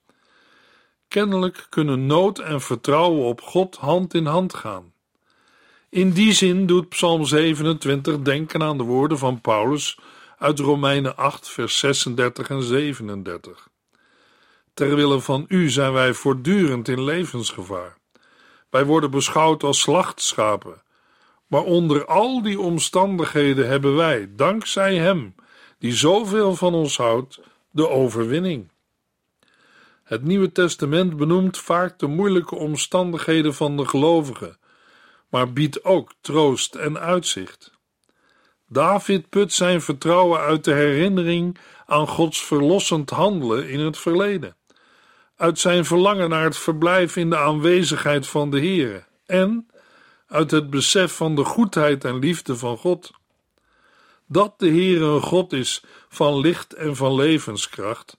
Kennelijk 1.08 1.66
kunnen 1.68 2.06
nood 2.06 2.38
en 2.38 2.60
vertrouwen 2.60 3.24
op 3.24 3.40
God 3.40 3.76
hand 3.76 4.14
in 4.14 4.26
hand 4.26 4.54
gaan. 4.54 4.92
In 5.88 6.10
die 6.10 6.32
zin 6.32 6.66
doet 6.66 6.88
Psalm 6.88 7.24
27 7.24 8.22
denken 8.22 8.62
aan 8.62 8.78
de 8.78 8.84
woorden 8.84 9.18
van 9.18 9.40
Paulus 9.40 9.98
uit 10.38 10.58
Romeinen 10.58 11.16
8, 11.16 11.48
vers 11.48 11.78
36 11.78 12.48
en 12.48 12.62
37. 12.62 13.68
Terwille 14.74 15.20
van 15.20 15.44
u 15.48 15.70
zijn 15.70 15.92
wij 15.92 16.12
voortdurend 16.12 16.88
in 16.88 17.04
levensgevaar. 17.04 17.96
Wij 18.70 18.84
worden 18.84 19.10
beschouwd 19.10 19.62
als 19.62 19.80
slachtschapen. 19.80 20.84
Maar 21.46 21.62
onder 21.62 22.04
al 22.04 22.42
die 22.42 22.60
omstandigheden 22.60 23.68
hebben 23.68 23.96
wij, 23.96 24.28
dankzij 24.36 24.96
Hem, 24.96 25.34
die 25.78 25.94
zoveel 25.94 26.56
van 26.56 26.74
ons 26.74 26.96
houdt, 26.96 27.40
de 27.70 27.88
overwinning. 27.88 28.70
Het 30.04 30.22
Nieuwe 30.22 30.52
Testament 30.52 31.16
benoemt 31.16 31.58
vaak 31.58 31.98
de 31.98 32.06
moeilijke 32.06 32.54
omstandigheden 32.54 33.54
van 33.54 33.76
de 33.76 33.86
gelovigen, 33.86 34.58
maar 35.28 35.52
biedt 35.52 35.84
ook 35.84 36.12
troost 36.20 36.74
en 36.74 36.98
uitzicht. 36.98 37.74
David 38.68 39.28
put 39.28 39.52
zijn 39.52 39.80
vertrouwen 39.80 40.40
uit 40.40 40.64
de 40.64 40.72
herinnering 40.72 41.58
aan 41.86 42.08
Gods 42.08 42.44
verlossend 42.44 43.10
handelen 43.10 43.68
in 43.68 43.80
het 43.80 43.98
verleden, 43.98 44.56
uit 45.36 45.58
zijn 45.58 45.84
verlangen 45.84 46.28
naar 46.28 46.44
het 46.44 46.56
verblijf 46.56 47.16
in 47.16 47.30
de 47.30 47.36
aanwezigheid 47.36 48.26
van 48.26 48.50
de 48.50 48.58
Heere 48.58 49.04
en 49.26 49.66
uit 50.26 50.50
het 50.50 50.70
besef 50.70 51.16
van 51.16 51.34
de 51.34 51.44
goedheid 51.44 52.04
en 52.04 52.18
liefde 52.18 52.56
van 52.56 52.76
God. 52.76 53.10
Dat 54.26 54.58
de 54.58 54.68
Heere 54.68 55.04
een 55.04 55.22
God 55.22 55.52
is 55.52 55.84
van 56.08 56.38
licht 56.40 56.72
en 56.72 56.96
van 56.96 57.14
levenskracht, 57.14 58.16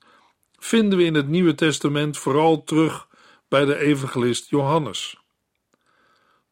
vinden 0.58 0.98
we 0.98 1.04
in 1.04 1.14
het 1.14 1.28
Nieuwe 1.28 1.54
Testament 1.54 2.18
vooral 2.18 2.64
terug 2.64 3.06
bij 3.48 3.64
de 3.64 3.76
evangelist 3.76 4.50
Johannes. 4.50 5.16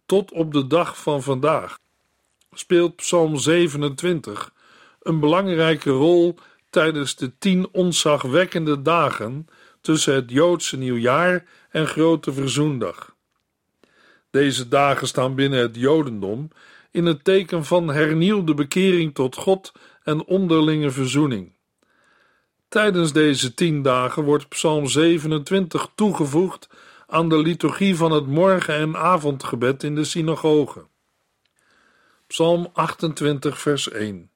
Tot 0.06 0.32
op 0.32 0.52
de 0.52 0.66
dag 0.66 0.98
van 0.98 1.22
vandaag 1.22 1.78
speelt 2.52 2.96
Psalm 2.96 3.36
27 3.36 4.52
een 5.02 5.20
belangrijke 5.20 5.90
rol 5.90 6.38
tijdens 6.70 7.16
de 7.16 7.38
tien 7.38 7.68
onzagwekkende 7.72 8.82
dagen 8.82 9.46
tussen 9.80 10.14
het 10.14 10.30
Joodse 10.30 10.76
nieuwjaar 10.76 11.44
en 11.70 11.86
Grote 11.86 12.32
Verzoendag. 12.32 13.15
Deze 14.36 14.68
dagen 14.68 15.06
staan 15.06 15.34
binnen 15.34 15.58
het 15.58 15.76
Jodendom 15.76 16.48
in 16.90 17.06
het 17.06 17.24
teken 17.24 17.64
van 17.64 17.88
hernieuwde 17.88 18.54
bekering 18.54 19.14
tot 19.14 19.36
God 19.36 19.72
en 20.02 20.24
onderlinge 20.24 20.90
verzoening. 20.90 21.52
Tijdens 22.68 23.12
deze 23.12 23.54
tien 23.54 23.82
dagen 23.82 24.22
wordt 24.22 24.48
Psalm 24.48 24.86
27 24.86 25.88
toegevoegd 25.94 26.68
aan 27.06 27.28
de 27.28 27.38
liturgie 27.38 27.96
van 27.96 28.12
het 28.12 28.26
morgen- 28.26 28.74
en 28.74 28.96
avondgebed 28.96 29.82
in 29.82 29.94
de 29.94 30.04
synagoge. 30.04 30.86
Psalm 32.26 32.70
28, 32.72 33.58
vers 33.58 33.90
1. 33.90 34.30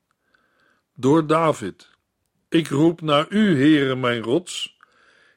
Door 0.94 1.26
David. 1.26 1.90
Ik 2.48 2.68
roep 2.68 3.00
naar 3.00 3.26
u, 3.28 3.56
Heere, 3.56 3.96
mijn 3.96 4.22
rots. 4.22 4.76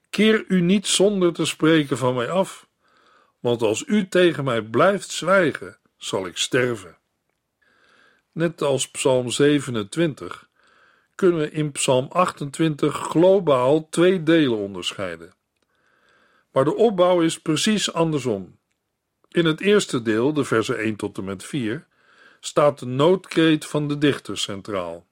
Keer 0.10 0.46
u 0.48 0.61
niet 0.61 0.88
zonder 0.88 1.33
te 1.33 1.46
spreken 1.46 1.98
van 1.98 2.16
mij 2.16 2.29
af, 2.29 2.68
want 3.44 3.62
als 3.62 3.84
u 3.88 4.08
tegen 4.08 4.44
mij 4.44 4.62
blijft 4.62 5.10
zwijgen, 5.10 5.77
zal 5.98 6.25
ik 6.25 6.38
sterven. 6.38 6.98
Net 8.32 8.62
als 8.62 8.92
Psalm 8.92 9.29
27 9.29 10.50
kunnen 11.16 11.40
we 11.40 11.51
in 11.51 11.72
Psalm 11.72 12.08
28 12.10 12.96
globaal 12.96 13.90
twee 13.90 14.24
delen 14.24 14.58
onderscheiden. 14.58 15.34
Maar 16.51 16.64
de 16.64 16.75
opbouw 16.75 17.22
is 17.22 17.40
precies 17.40 17.94
andersom. 17.94 18.60
In 19.29 19.46
het 19.46 19.62
eerste 19.62 20.01
deel, 20.01 20.34
de 20.34 20.44
versen 20.44 20.77
1 20.77 20.96
tot 20.96 21.18
en 21.18 21.24
met 21.24 21.44
4, 21.44 21.88
staat 22.40 22.79
de 22.79 22.86
noodkreet 22.86 23.66
van 23.66 23.88
de 23.88 23.98
dichter 23.98 24.38
centraal. 24.38 25.08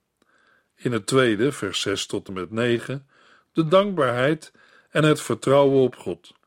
In 0.76 0.92
het 0.92 1.06
tweede, 1.06 1.52
vers 1.52 1.80
6 1.80 2.06
tot 2.06 2.28
en 2.28 2.34
met 2.34 2.50
9, 2.50 3.08
de 3.52 3.68
dankbaarheid 3.68 4.52
en 4.90 5.04
het 5.04 5.20
vertrouwen 5.20 5.82
op 5.82 5.96
God. 5.96 6.40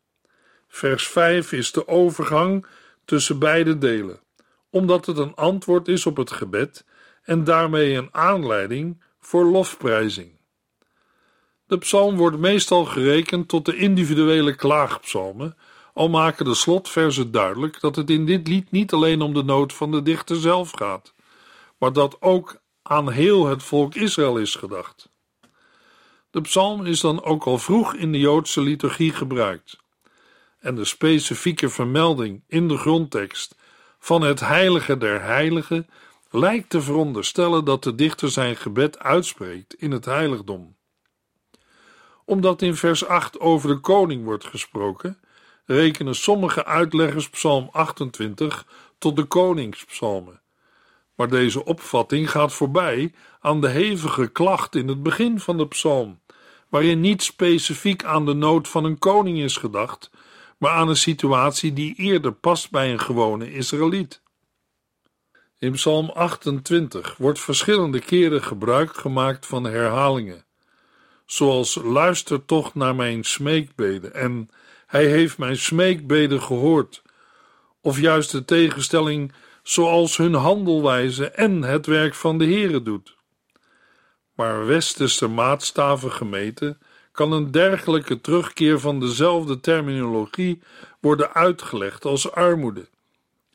Vers 0.75 1.07
5 1.07 1.51
is 1.51 1.71
de 1.71 1.87
overgang 1.87 2.65
tussen 3.05 3.39
beide 3.39 3.77
delen, 3.77 4.19
omdat 4.69 5.05
het 5.05 5.17
een 5.17 5.35
antwoord 5.35 5.87
is 5.87 6.05
op 6.05 6.17
het 6.17 6.31
gebed 6.31 6.85
en 7.23 7.43
daarmee 7.43 7.93
een 7.93 8.09
aanleiding 8.11 9.03
voor 9.19 9.45
lofprijzing. 9.45 10.39
De 11.67 11.77
psalm 11.77 12.15
wordt 12.15 12.37
meestal 12.37 12.85
gerekend 12.85 13.47
tot 13.47 13.65
de 13.65 13.75
individuele 13.75 14.55
klaagpsalmen, 14.55 15.57
al 15.93 16.09
maken 16.09 16.45
de 16.45 16.55
slotversen 16.55 17.31
duidelijk 17.31 17.79
dat 17.79 17.95
het 17.95 18.09
in 18.09 18.25
dit 18.25 18.47
lied 18.47 18.71
niet 18.71 18.93
alleen 18.93 19.21
om 19.21 19.33
de 19.33 19.43
nood 19.43 19.73
van 19.73 19.91
de 19.91 20.01
dichter 20.01 20.35
zelf 20.35 20.71
gaat, 20.71 21.13
maar 21.77 21.93
dat 21.93 22.21
ook 22.21 22.61
aan 22.81 23.11
heel 23.11 23.45
het 23.45 23.63
volk 23.63 23.95
Israël 23.95 24.37
is 24.37 24.55
gedacht. 24.55 25.09
De 26.31 26.41
psalm 26.41 26.85
is 26.85 26.99
dan 26.99 27.23
ook 27.23 27.45
al 27.45 27.57
vroeg 27.57 27.93
in 27.93 28.11
de 28.11 28.19
Joodse 28.19 28.61
liturgie 28.61 29.13
gebruikt. 29.13 29.83
En 30.65 30.75
de 30.75 30.85
specifieke 30.85 31.69
vermelding 31.69 32.43
in 32.47 32.67
de 32.67 32.77
grondtekst 32.77 33.55
van 33.99 34.21
het 34.21 34.39
heilige 34.39 34.97
der 34.97 35.21
heiligen 35.21 35.89
lijkt 36.29 36.69
te 36.69 36.81
veronderstellen 36.81 37.65
dat 37.65 37.83
de 37.83 37.95
dichter 37.95 38.29
zijn 38.29 38.55
gebed 38.55 38.99
uitspreekt 38.99 39.73
in 39.73 39.91
het 39.91 40.05
heiligdom. 40.05 40.75
Omdat 42.25 42.61
in 42.61 42.75
vers 42.75 43.05
8 43.05 43.39
over 43.39 43.69
de 43.69 43.79
koning 43.79 44.23
wordt 44.23 44.45
gesproken, 44.45 45.19
rekenen 45.65 46.15
sommige 46.15 46.65
uitleggers 46.65 47.29
Psalm 47.29 47.69
28 47.71 48.67
tot 48.97 49.15
de 49.15 49.23
koningspsalmen. 49.23 50.41
Maar 51.15 51.29
deze 51.29 51.65
opvatting 51.65 52.31
gaat 52.31 52.53
voorbij 52.53 53.13
aan 53.39 53.61
de 53.61 53.69
hevige 53.69 54.27
klacht 54.27 54.75
in 54.75 54.87
het 54.87 55.03
begin 55.03 55.39
van 55.39 55.57
de 55.57 55.67
psalm, 55.67 56.19
waarin 56.69 56.99
niet 56.99 57.23
specifiek 57.23 58.03
aan 58.03 58.25
de 58.25 58.33
nood 58.33 58.67
van 58.67 58.83
een 58.83 58.99
koning 58.99 59.37
is 59.37 59.57
gedacht, 59.57 60.09
maar 60.57 60.71
aan 60.71 60.89
een 60.89 60.97
situatie 60.97 61.73
die 61.73 61.95
eerder 61.95 62.33
past 62.33 62.71
bij 62.71 62.91
een 62.91 62.99
gewone 62.99 63.53
Israëliet. 63.53 64.21
In 65.57 65.71
Psalm 65.71 66.09
28 66.09 67.17
wordt 67.17 67.39
verschillende 67.39 67.99
keren 67.99 68.43
gebruik 68.43 68.97
gemaakt 68.97 69.45
van 69.45 69.63
herhalingen, 69.63 70.45
zoals 71.25 71.79
luister 71.83 72.45
toch 72.45 72.75
naar 72.75 72.95
mijn 72.95 73.23
smeekbeden 73.23 74.13
en 74.13 74.49
hij 74.87 75.05
heeft 75.05 75.37
mijn 75.37 75.57
smeekbeden 75.57 76.41
gehoord, 76.41 77.01
of 77.81 77.99
juist 77.99 78.31
de 78.31 78.45
tegenstelling 78.45 79.33
zoals 79.63 80.17
hun 80.17 80.33
handelwijze 80.33 81.29
en 81.29 81.61
het 81.61 81.85
werk 81.85 82.13
van 82.13 82.37
de 82.37 82.45
Heere 82.45 82.83
doet. 82.83 83.15
Maar 84.33 84.65
westerse 84.65 85.27
maatstaven 85.27 86.11
gemeten 86.11 86.79
kan 87.15 87.31
een 87.31 87.51
dergelijke 87.51 88.21
terugkeer 88.21 88.79
van 88.79 88.99
dezelfde 88.99 89.59
terminologie 89.59 90.61
worden 90.99 91.33
uitgelegd 91.33 92.05
als 92.05 92.31
armoede. 92.31 92.87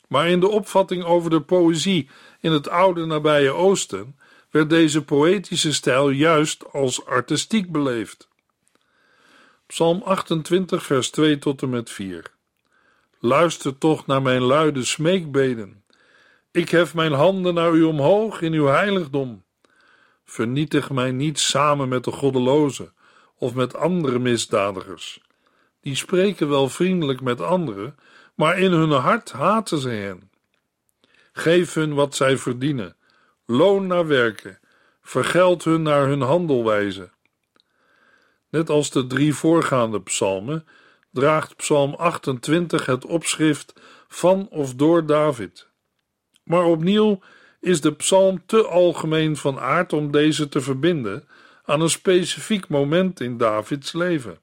Maar 0.09 0.29
in 0.29 0.41
de 0.41 0.49
opvatting 0.49 1.05
over 1.05 1.31
de 1.31 1.41
poëzie 1.41 2.09
in 2.41 2.53
het 2.53 2.69
oude 2.69 3.07
nabije 3.07 3.51
Oosten 3.51 4.17
werd 4.51 4.71
deze 4.71 5.05
poëtische 5.05 5.73
stijl 5.73 6.11
juist 6.11 6.73
als 6.73 7.07
artistiek 7.07 7.73
beleefd. 7.73 8.29
Psalm 9.67 10.03
28, 10.03 10.83
vers 10.83 11.11
2 11.11 11.39
tot 11.39 11.63
en 11.63 11.71
met 11.71 11.91
4. 11.91 12.25
Luister 13.19 13.79
toch 13.79 14.07
naar 14.07 14.23
mijn 14.23 14.43
luide 14.43 14.85
smeekbeden. 14.85 15.85
Ik 16.51 16.69
hef 16.69 16.95
mijn 16.95 17.13
handen 17.13 17.55
naar 17.55 17.73
u 17.73 17.83
omhoog 17.83 18.41
in 18.41 18.53
uw 18.53 18.67
heiligdom. 18.67 19.43
Vernietig 20.25 20.91
mij 20.91 21.13
niet 21.13 21.39
samen 21.39 21.89
met 21.89 22.05
de 22.05 22.11
goddelozen 22.11 22.93
of 23.41 23.55
met 23.55 23.77
andere 23.77 24.19
misdadigers. 24.19 25.21
Die 25.81 25.95
spreken 25.95 26.49
wel 26.49 26.69
vriendelijk 26.69 27.21
met 27.21 27.41
anderen, 27.41 27.97
maar 28.35 28.59
in 28.59 28.73
hun 28.73 28.91
hart 28.91 29.33
haten 29.33 29.79
ze 29.79 29.89
hen. 29.89 30.31
Geef 31.33 31.75
hun 31.75 31.95
wat 31.95 32.15
zij 32.15 32.37
verdienen, 32.37 32.97
loon 33.47 33.87
naar 33.87 34.07
werken, 34.07 34.59
vergeld 35.03 35.65
hun 35.65 35.83
naar 35.83 36.07
hun 36.07 36.21
handelwijze. 36.21 37.11
Net 38.51 38.71
als 38.71 38.91
de 38.91 39.07
drie 39.07 39.35
voorgaande 39.35 40.03
psalmen 40.03 40.67
draagt 41.11 41.57
Psalm 41.57 41.95
28 41.95 42.87
het 42.87 43.05
opschrift 43.05 43.73
van 44.09 44.49
of 44.51 44.75
door 44.75 45.07
David. 45.07 45.69
Maar 46.45 46.65
opnieuw 46.65 47.21
is 47.61 47.81
de 47.81 47.93
psalm 47.93 48.47
te 48.47 48.67
algemeen 48.67 49.37
van 49.37 49.59
aard 49.59 49.93
om 49.93 50.11
deze 50.11 50.49
te 50.49 50.61
verbinden 50.61 51.29
aan 51.65 51.81
een 51.81 51.91
specifiek 51.91 52.69
moment 52.69 53.21
in 53.21 53.37
Davids 53.37 53.93
leven. 53.93 54.41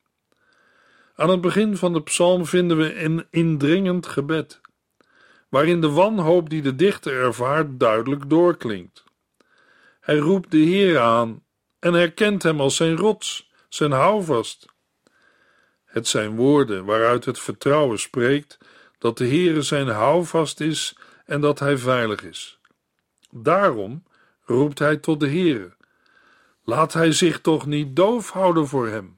Aan 1.15 1.29
het 1.29 1.41
begin 1.41 1.77
van 1.77 1.93
de 1.93 2.01
psalm 2.01 2.45
vinden 2.45 2.77
we 2.77 3.03
een 3.03 3.27
indringend 3.29 4.07
gebed, 4.07 4.61
waarin 5.49 5.81
de 5.81 5.89
wanhoop 5.89 6.49
die 6.49 6.61
de 6.61 6.75
dichter 6.75 7.21
ervaart 7.23 7.79
duidelijk 7.79 8.29
doorklinkt. 8.29 9.03
Hij 9.99 10.17
roept 10.17 10.51
de 10.51 10.57
Heer 10.57 10.99
aan 10.99 11.43
en 11.79 11.93
herkent 11.93 12.43
hem 12.43 12.61
als 12.61 12.75
zijn 12.75 12.95
rots, 12.95 13.51
zijn 13.69 13.91
houvast. 13.91 14.65
Het 15.85 16.07
zijn 16.07 16.35
woorden 16.35 16.85
waaruit 16.85 17.25
het 17.25 17.39
vertrouwen 17.39 17.99
spreekt 17.99 18.57
dat 18.97 19.17
de 19.17 19.27
Heere 19.27 19.61
zijn 19.61 19.87
houvast 19.87 20.59
is 20.59 20.97
en 21.25 21.41
dat 21.41 21.59
hij 21.59 21.77
veilig 21.77 22.23
is. 22.23 22.59
Daarom 23.29 24.03
roept 24.41 24.79
hij 24.79 24.97
tot 24.97 25.19
de 25.19 25.27
Heere. 25.27 25.76
Laat 26.69 26.93
hij 26.93 27.11
zich 27.11 27.41
toch 27.41 27.65
niet 27.65 27.95
doof 27.95 28.31
houden 28.31 28.67
voor 28.67 28.87
hem. 28.87 29.17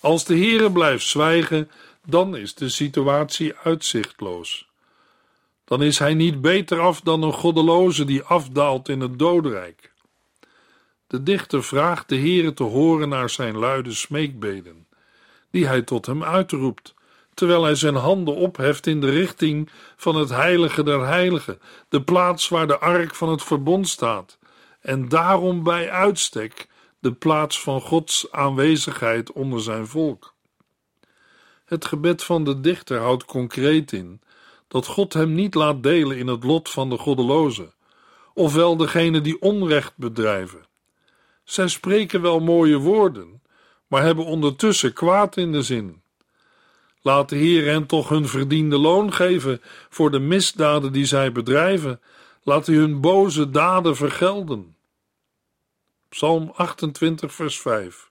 Als 0.00 0.24
de 0.24 0.34
Heere 0.36 0.72
blijft 0.72 1.06
zwijgen, 1.06 1.70
dan 2.06 2.36
is 2.36 2.54
de 2.54 2.68
situatie 2.68 3.54
uitzichtloos. 3.62 4.68
Dan 5.64 5.82
is 5.82 5.98
hij 5.98 6.14
niet 6.14 6.40
beter 6.40 6.80
af 6.80 7.00
dan 7.00 7.22
een 7.22 7.32
goddeloze 7.32 8.04
die 8.04 8.22
afdaalt 8.22 8.88
in 8.88 9.00
het 9.00 9.18
dodenrijk. 9.18 9.92
De 11.06 11.22
dichter 11.22 11.64
vraagt 11.64 12.08
de 12.08 12.16
Heere 12.16 12.54
te 12.54 12.62
horen 12.62 13.08
naar 13.08 13.30
zijn 13.30 13.56
luide 13.56 13.92
smeekbeden, 13.92 14.86
die 15.50 15.66
hij 15.66 15.82
tot 15.82 16.06
hem 16.06 16.24
uitroept, 16.24 16.94
terwijl 17.34 17.64
hij 17.64 17.74
zijn 17.74 17.96
handen 17.96 18.34
opheft 18.34 18.86
in 18.86 19.00
de 19.00 19.10
richting 19.10 19.70
van 19.96 20.16
het 20.16 20.28
heilige 20.28 20.82
der 20.82 21.06
heiligen, 21.06 21.60
de 21.88 22.02
plaats 22.02 22.48
waar 22.48 22.66
de 22.66 22.78
ark 22.78 23.14
van 23.14 23.28
het 23.28 23.42
verbond 23.42 23.88
staat, 23.88 24.38
en 24.86 25.08
daarom 25.08 25.62
bij 25.62 25.90
uitstek 25.90 26.68
de 26.98 27.12
plaats 27.12 27.60
van 27.60 27.80
Gods 27.80 28.32
aanwezigheid 28.32 29.32
onder 29.32 29.60
zijn 29.60 29.86
volk. 29.86 30.34
Het 31.64 31.84
gebed 31.84 32.24
van 32.24 32.44
de 32.44 32.60
dichter 32.60 32.98
houdt 32.98 33.24
concreet 33.24 33.92
in 33.92 34.20
dat 34.68 34.86
God 34.86 35.12
hem 35.12 35.32
niet 35.32 35.54
laat 35.54 35.82
delen 35.82 36.18
in 36.18 36.26
het 36.26 36.44
lot 36.44 36.70
van 36.70 36.90
de 36.90 36.98
goddelozen, 36.98 37.72
ofwel 38.34 38.76
degene 38.76 39.20
die 39.20 39.40
onrecht 39.40 39.96
bedrijven. 39.96 40.66
Zij 41.44 41.68
spreken 41.68 42.22
wel 42.22 42.40
mooie 42.40 42.76
woorden, 42.76 43.42
maar 43.86 44.02
hebben 44.02 44.24
ondertussen 44.24 44.92
kwaad 44.92 45.36
in 45.36 45.52
de 45.52 45.62
zin. 45.62 46.02
Laat 47.00 47.28
de 47.28 47.36
Heer 47.36 47.64
hen 47.64 47.86
toch 47.86 48.08
hun 48.08 48.28
verdiende 48.28 48.78
loon 48.78 49.12
geven 49.12 49.60
voor 49.88 50.10
de 50.10 50.18
misdaden 50.18 50.92
die 50.92 51.04
zij 51.04 51.32
bedrijven. 51.32 52.00
Laat 52.42 52.66
hij 52.66 52.76
hun 52.76 53.00
boze 53.00 53.50
daden 53.50 53.96
vergelden. 53.96 54.75
Psalm 56.08 56.52
28, 56.54 57.34
vers 57.34 57.60
5. 57.60 58.10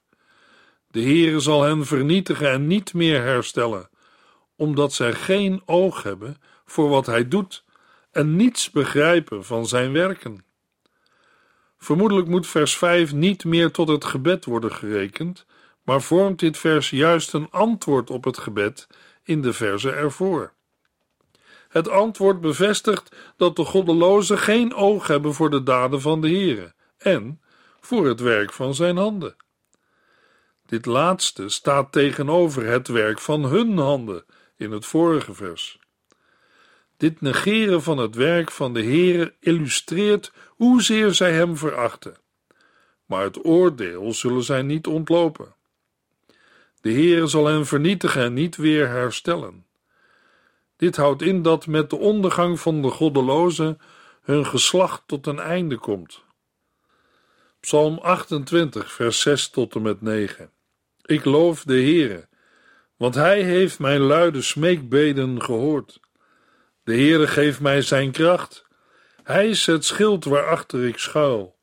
De 0.88 1.02
Heere 1.02 1.40
zal 1.40 1.64
hen 1.64 1.86
vernietigen 1.86 2.52
en 2.52 2.68
niet 2.68 2.94
meer 2.94 3.22
herstellen, 3.22 3.90
omdat 4.56 4.94
zij 4.94 5.14
geen 5.14 5.62
oog 5.66 6.04
hebben 6.04 6.38
voor 6.66 6.90
wat 6.90 7.06
hij 7.06 7.28
doet 7.28 7.64
en 8.12 8.36
niets 8.36 8.72
begrijpen 8.72 9.46
van 9.46 9.68
zijn 9.68 9.92
werken. 9.92 10.46
Vermoedelijk 11.78 12.28
moet 12.28 12.48
vers 12.48 12.78
5 12.78 13.14
niet 13.14 13.46
meer 13.46 13.72
tot 13.72 13.88
het 13.88 14.06
gebed 14.06 14.46
worden 14.46 14.72
gerekend, 14.72 15.46
maar 15.84 16.02
vormt 16.02 16.40
dit 16.40 16.58
vers 16.58 16.90
juist 16.90 17.34
een 17.34 17.52
antwoord 17.52 18.10
op 18.10 18.24
het 18.24 18.38
gebed 18.38 18.88
in 19.24 19.42
de 19.42 19.54
verse 19.54 19.92
ervoor. 19.92 20.54
Het 21.70 21.90
antwoord 21.90 22.42
bevestigt 22.42 23.16
dat 23.38 23.56
de 23.56 23.64
goddelozen 23.66 24.38
geen 24.38 24.74
oog 24.74 25.08
hebben 25.08 25.34
voor 25.34 25.50
de 25.50 25.64
daden 25.64 26.02
van 26.02 26.22
de 26.22 26.30
Heere 26.30 26.74
en 26.98 27.40
voor 27.86 28.08
het 28.08 28.20
werk 28.20 28.54
van 28.54 28.76
zijn 28.76 28.98
handen. 28.98 29.36
Dit 30.66 30.86
laatste 30.86 31.50
staat 31.50 31.92
tegenover 31.92 32.66
het 32.66 32.88
werk 32.88 33.20
van 33.20 33.44
hun 33.44 33.78
handen 33.78 34.26
in 34.58 34.72
het 34.72 34.86
vorige 34.86 35.34
vers. 35.34 35.80
Dit 36.98 37.22
negeren 37.22 37.82
van 37.82 37.98
het 37.98 38.16
werk 38.16 38.52
van 38.52 38.74
de 38.74 38.84
Heere 38.84 39.34
illustreert 39.40 40.32
hoezeer 40.48 41.14
zij 41.14 41.32
hem 41.32 41.58
verachten. 41.58 42.16
Maar 43.06 43.24
het 43.24 43.46
oordeel 43.46 44.14
zullen 44.14 44.44
zij 44.44 44.62
niet 44.62 44.88
ontlopen. 44.88 45.56
De 46.82 46.92
Heere 46.92 47.28
zal 47.28 47.46
hen 47.46 47.66
vernietigen 47.66 48.24
en 48.24 48.34
niet 48.34 48.56
weer 48.56 48.88
herstellen. 48.88 49.66
Dit 50.78 50.96
houdt 50.96 51.22
in 51.22 51.42
dat 51.42 51.68
met 51.68 51.90
de 51.90 51.96
ondergang 51.96 52.60
van 52.60 52.82
de 52.82 52.90
goddelozen 52.90 53.80
hun 54.22 54.46
geslacht 54.46 55.04
tot 55.06 55.28
een 55.28 55.40
einde 55.40 55.78
komt. 55.78 56.25
Psalm 57.66 57.98
28, 57.98 58.92
vers 58.92 59.22
6 59.22 59.50
tot 59.50 59.76
en 59.76 59.82
met 59.82 60.02
9. 60.02 60.50
Ik 61.06 61.26
loof 61.26 61.64
de 61.64 61.74
Heere, 61.74 62.28
want 62.98 63.16
Hij 63.16 63.42
heeft 63.42 63.80
mijn 63.80 64.00
luide 64.00 64.42
smeekbeden 64.42 65.42
gehoord. 65.42 66.00
De 66.84 66.94
Heere 66.94 67.28
geeft 67.28 67.60
mij 67.60 67.82
zijn 67.82 68.12
kracht. 68.12 68.66
Hij 69.24 69.50
is 69.50 69.66
het 69.66 69.86
schild 69.86 70.26
waarachter 70.26 70.88
ik 70.88 70.98
schuil. 70.98 71.56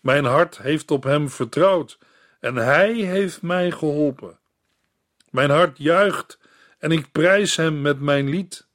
Mijn 0.00 0.24
hart 0.24 0.58
heeft 0.58 0.90
op 0.90 1.02
Hem 1.02 1.30
vertrouwd 1.30 1.98
en 2.40 2.56
Hij 2.56 2.92
heeft 2.92 3.42
mij 3.42 3.70
geholpen. 3.70 4.38
Mijn 5.30 5.50
hart 5.50 5.78
juicht 5.78 6.38
en 6.78 6.90
ik 6.90 7.12
prijs 7.12 7.56
Hem 7.56 7.80
met 7.80 8.00
mijn 8.00 8.28
lied. 8.28 8.66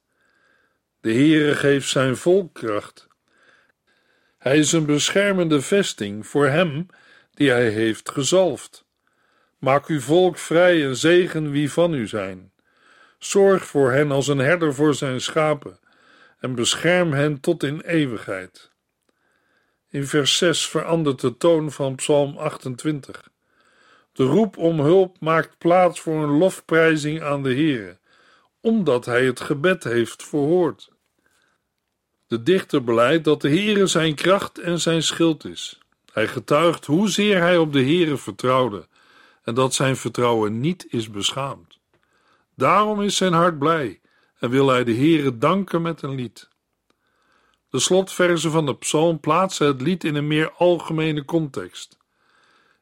De 1.00 1.12
Heere 1.12 1.54
geeft 1.54 1.88
zijn 1.88 2.16
volk 2.16 2.54
kracht. 2.54 3.07
Hij 4.48 4.58
is 4.58 4.72
een 4.72 4.86
beschermende 4.86 5.60
vesting 5.60 6.26
voor 6.26 6.46
hem 6.46 6.86
die 7.34 7.50
hij 7.50 7.68
heeft 7.68 8.10
gezalfd. 8.10 8.84
Maak 9.58 9.86
uw 9.86 10.00
volk 10.00 10.38
vrij 10.38 10.84
en 10.84 10.96
zegen 10.96 11.50
wie 11.50 11.72
van 11.72 11.94
u 11.94 12.06
zijn. 12.06 12.52
Zorg 13.18 13.66
voor 13.66 13.92
hen 13.92 14.10
als 14.10 14.28
een 14.28 14.38
herder 14.38 14.74
voor 14.74 14.94
zijn 14.94 15.20
schapen 15.20 15.78
en 16.38 16.54
bescherm 16.54 17.12
hen 17.12 17.40
tot 17.40 17.62
in 17.62 17.80
eeuwigheid. 17.80 18.70
In 19.88 20.06
vers 20.06 20.36
6 20.36 20.66
verandert 20.66 21.20
de 21.20 21.36
toon 21.36 21.72
van 21.72 21.94
Psalm 21.94 22.36
28. 22.36 23.28
De 24.12 24.24
roep 24.24 24.56
om 24.56 24.80
hulp 24.80 25.20
maakt 25.20 25.58
plaats 25.58 26.00
voor 26.00 26.22
een 26.22 26.38
lofprijzing 26.38 27.22
aan 27.22 27.42
de 27.42 27.54
Heere, 27.54 27.98
omdat 28.60 29.04
hij 29.04 29.24
het 29.24 29.40
gebed 29.40 29.84
heeft 29.84 30.22
verhoord. 30.22 30.96
De 32.28 32.42
dichter 32.42 32.84
beleidt 32.84 33.24
dat 33.24 33.40
de 33.40 33.48
Heere 33.48 33.86
zijn 33.86 34.14
kracht 34.14 34.58
en 34.58 34.80
zijn 34.80 35.02
schild 35.02 35.44
is. 35.44 35.78
Hij 36.12 36.28
getuigt 36.28 36.86
hoezeer 36.86 37.40
hij 37.40 37.56
op 37.56 37.72
de 37.72 37.82
Heere 37.82 38.16
vertrouwde 38.16 38.86
en 39.42 39.54
dat 39.54 39.74
zijn 39.74 39.96
vertrouwen 39.96 40.60
niet 40.60 40.86
is 40.88 41.10
beschaamd. 41.10 41.78
Daarom 42.54 43.02
is 43.02 43.16
zijn 43.16 43.32
hart 43.32 43.58
blij 43.58 44.00
en 44.38 44.50
wil 44.50 44.68
hij 44.68 44.84
de 44.84 44.94
Heere 44.94 45.38
danken 45.38 45.82
met 45.82 46.02
een 46.02 46.14
lied. 46.14 46.48
De 47.70 47.78
slotverzen 47.78 48.50
van 48.50 48.66
de 48.66 48.76
psalm 48.76 49.20
plaatsen 49.20 49.66
het 49.66 49.80
lied 49.80 50.04
in 50.04 50.14
een 50.14 50.26
meer 50.26 50.52
algemene 50.52 51.24
context. 51.24 51.96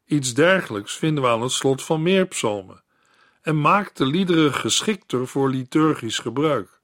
Iets 0.05 0.35
dergelijks 0.35 0.97
vinden 0.97 1.23
we 1.23 1.29
aan 1.29 1.43
het 1.43 1.53
slot 1.53 1.83
van 1.83 2.03
meer 2.03 2.27
psalmen 2.27 2.83
en 3.43 3.61
maakt 3.61 3.97
de 3.97 4.07
liederen 4.07 4.55
geschikter 4.55 5.29
voor 5.29 5.51
liturgisch 5.51 6.19
gebruik. 6.19 6.76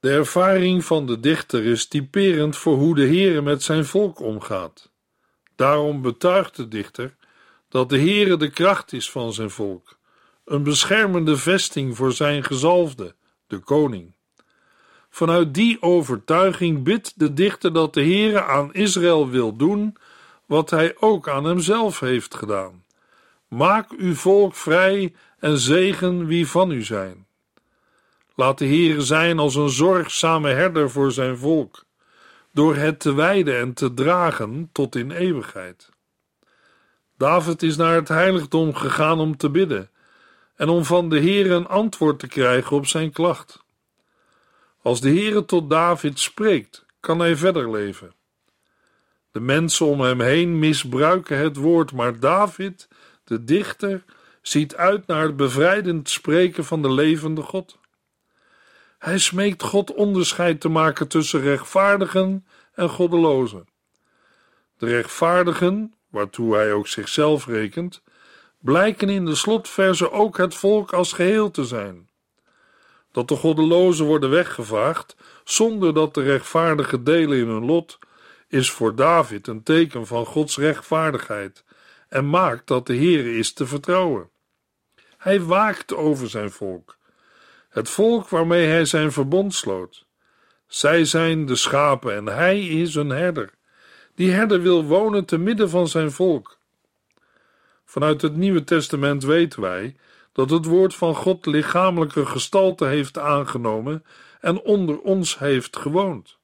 De 0.00 0.10
ervaring 0.10 0.84
van 0.84 1.06
de 1.06 1.20
dichter 1.20 1.64
is 1.64 1.88
typerend 1.88 2.56
voor 2.56 2.76
hoe 2.76 2.94
de 2.94 3.06
Heere 3.06 3.42
met 3.42 3.62
zijn 3.62 3.84
volk 3.84 4.20
omgaat. 4.20 4.90
Daarom 5.54 6.02
betuigt 6.02 6.56
de 6.56 6.68
dichter 6.68 7.16
dat 7.68 7.88
de 7.88 7.98
Heere 7.98 8.36
de 8.36 8.50
kracht 8.50 8.92
is 8.92 9.10
van 9.10 9.32
zijn 9.32 9.50
volk, 9.50 9.98
een 10.44 10.62
beschermende 10.62 11.36
vesting 11.36 11.96
voor 11.96 12.12
zijn 12.12 12.44
gezalfde, 12.44 13.14
de 13.46 13.58
koning. 13.58 14.14
Vanuit 15.10 15.54
die 15.54 15.82
overtuiging 15.82 16.82
bidt 16.82 17.18
de 17.18 17.32
dichter 17.32 17.72
dat 17.72 17.94
de 17.94 18.02
Heere 18.02 18.42
aan 18.42 18.74
Israël 18.74 19.28
wil 19.28 19.56
doen 19.56 19.96
wat 20.46 20.70
hij 20.70 20.96
ook 20.98 21.28
aan 21.28 21.44
hemzelf 21.44 22.00
heeft 22.00 22.34
gedaan. 22.34 22.84
Maak 23.48 23.90
uw 23.90 24.14
volk 24.14 24.54
vrij 24.54 25.14
en 25.38 25.58
zegen 25.58 26.26
wie 26.26 26.46
van 26.46 26.70
u 26.70 26.82
zijn. 26.82 27.25
Laat 28.36 28.58
de 28.58 28.66
Heere 28.66 29.00
zijn 29.00 29.38
als 29.38 29.54
een 29.54 29.70
zorgzame 29.70 30.50
herder 30.50 30.90
voor 30.90 31.12
zijn 31.12 31.38
volk, 31.38 31.84
door 32.52 32.76
het 32.76 33.00
te 33.00 33.14
wijden 33.14 33.58
en 33.58 33.74
te 33.74 33.94
dragen 33.94 34.68
tot 34.72 34.94
in 34.94 35.10
eeuwigheid. 35.10 35.90
David 37.16 37.62
is 37.62 37.76
naar 37.76 37.94
het 37.94 38.08
heiligdom 38.08 38.74
gegaan 38.74 39.20
om 39.20 39.36
te 39.36 39.50
bidden 39.50 39.90
en 40.56 40.68
om 40.68 40.84
van 40.84 41.08
de 41.08 41.20
Heere 41.20 41.54
een 41.54 41.66
antwoord 41.66 42.18
te 42.18 42.28
krijgen 42.28 42.76
op 42.76 42.86
zijn 42.86 43.12
klacht. 43.12 43.64
Als 44.82 45.00
de 45.00 45.08
Heere 45.08 45.44
tot 45.44 45.70
David 45.70 46.18
spreekt, 46.18 46.86
kan 47.00 47.18
hij 47.18 47.36
verder 47.36 47.70
leven. 47.70 48.14
De 49.30 49.40
mensen 49.40 49.86
om 49.86 50.00
hem 50.00 50.20
heen 50.20 50.58
misbruiken 50.58 51.38
het 51.38 51.56
woord, 51.56 51.92
maar 51.92 52.20
David, 52.20 52.88
de 53.24 53.44
dichter, 53.44 54.04
ziet 54.42 54.76
uit 54.76 55.06
naar 55.06 55.22
het 55.22 55.36
bevrijdend 55.36 56.10
spreken 56.10 56.64
van 56.64 56.82
de 56.82 56.92
levende 56.92 57.42
God. 57.42 57.78
Hij 59.06 59.18
smeekt 59.18 59.62
God 59.62 59.94
onderscheid 59.94 60.60
te 60.60 60.68
maken 60.68 61.08
tussen 61.08 61.40
rechtvaardigen 61.40 62.46
en 62.74 62.88
goddelozen. 62.88 63.68
De 64.78 64.86
rechtvaardigen, 64.86 65.94
waartoe 66.10 66.54
hij 66.54 66.72
ook 66.72 66.86
zichzelf 66.86 67.46
rekent, 67.46 68.02
blijken 68.60 69.08
in 69.08 69.24
de 69.24 69.34
slotverzen 69.34 70.12
ook 70.12 70.36
het 70.36 70.54
volk 70.54 70.92
als 70.92 71.12
geheel 71.12 71.50
te 71.50 71.64
zijn. 71.64 72.08
Dat 73.12 73.28
de 73.28 73.36
goddelozen 73.36 74.06
worden 74.06 74.30
weggevaagd 74.30 75.16
zonder 75.44 75.94
dat 75.94 76.14
de 76.14 76.22
rechtvaardigen 76.22 77.04
delen 77.04 77.38
in 77.38 77.48
hun 77.48 77.64
lot, 77.64 77.98
is 78.48 78.70
voor 78.70 78.94
David 78.94 79.46
een 79.46 79.62
teken 79.62 80.06
van 80.06 80.26
Gods 80.26 80.56
rechtvaardigheid 80.56 81.64
en 82.08 82.30
maakt 82.30 82.66
dat 82.66 82.86
de 82.86 82.94
Heer 82.94 83.38
is 83.38 83.52
te 83.52 83.66
vertrouwen. 83.66 84.30
Hij 85.16 85.40
waakt 85.40 85.94
over 85.94 86.28
zijn 86.28 86.50
volk, 86.50 86.95
het 87.76 87.88
volk 87.88 88.28
waarmee 88.28 88.66
hij 88.66 88.84
zijn 88.84 89.12
verbond 89.12 89.54
sloot. 89.54 90.06
Zij 90.66 91.04
zijn 91.04 91.46
de 91.46 91.56
schapen 91.56 92.14
en 92.14 92.26
hij 92.26 92.60
is 92.60 92.94
een 92.94 93.08
herder. 93.08 93.50
Die 94.14 94.30
herder 94.30 94.62
wil 94.62 94.84
wonen 94.84 95.24
te 95.24 95.38
midden 95.38 95.70
van 95.70 95.88
zijn 95.88 96.12
volk. 96.12 96.58
Vanuit 97.84 98.22
het 98.22 98.36
Nieuwe 98.36 98.64
Testament 98.64 99.24
weten 99.24 99.60
wij 99.60 99.96
dat 100.32 100.50
het 100.50 100.64
woord 100.64 100.94
van 100.94 101.14
God 101.14 101.46
lichamelijke 101.46 102.26
gestalte 102.26 102.84
heeft 102.84 103.18
aangenomen 103.18 104.04
en 104.40 104.60
onder 104.60 105.00
ons 105.00 105.38
heeft 105.38 105.76
gewoond. 105.76 106.38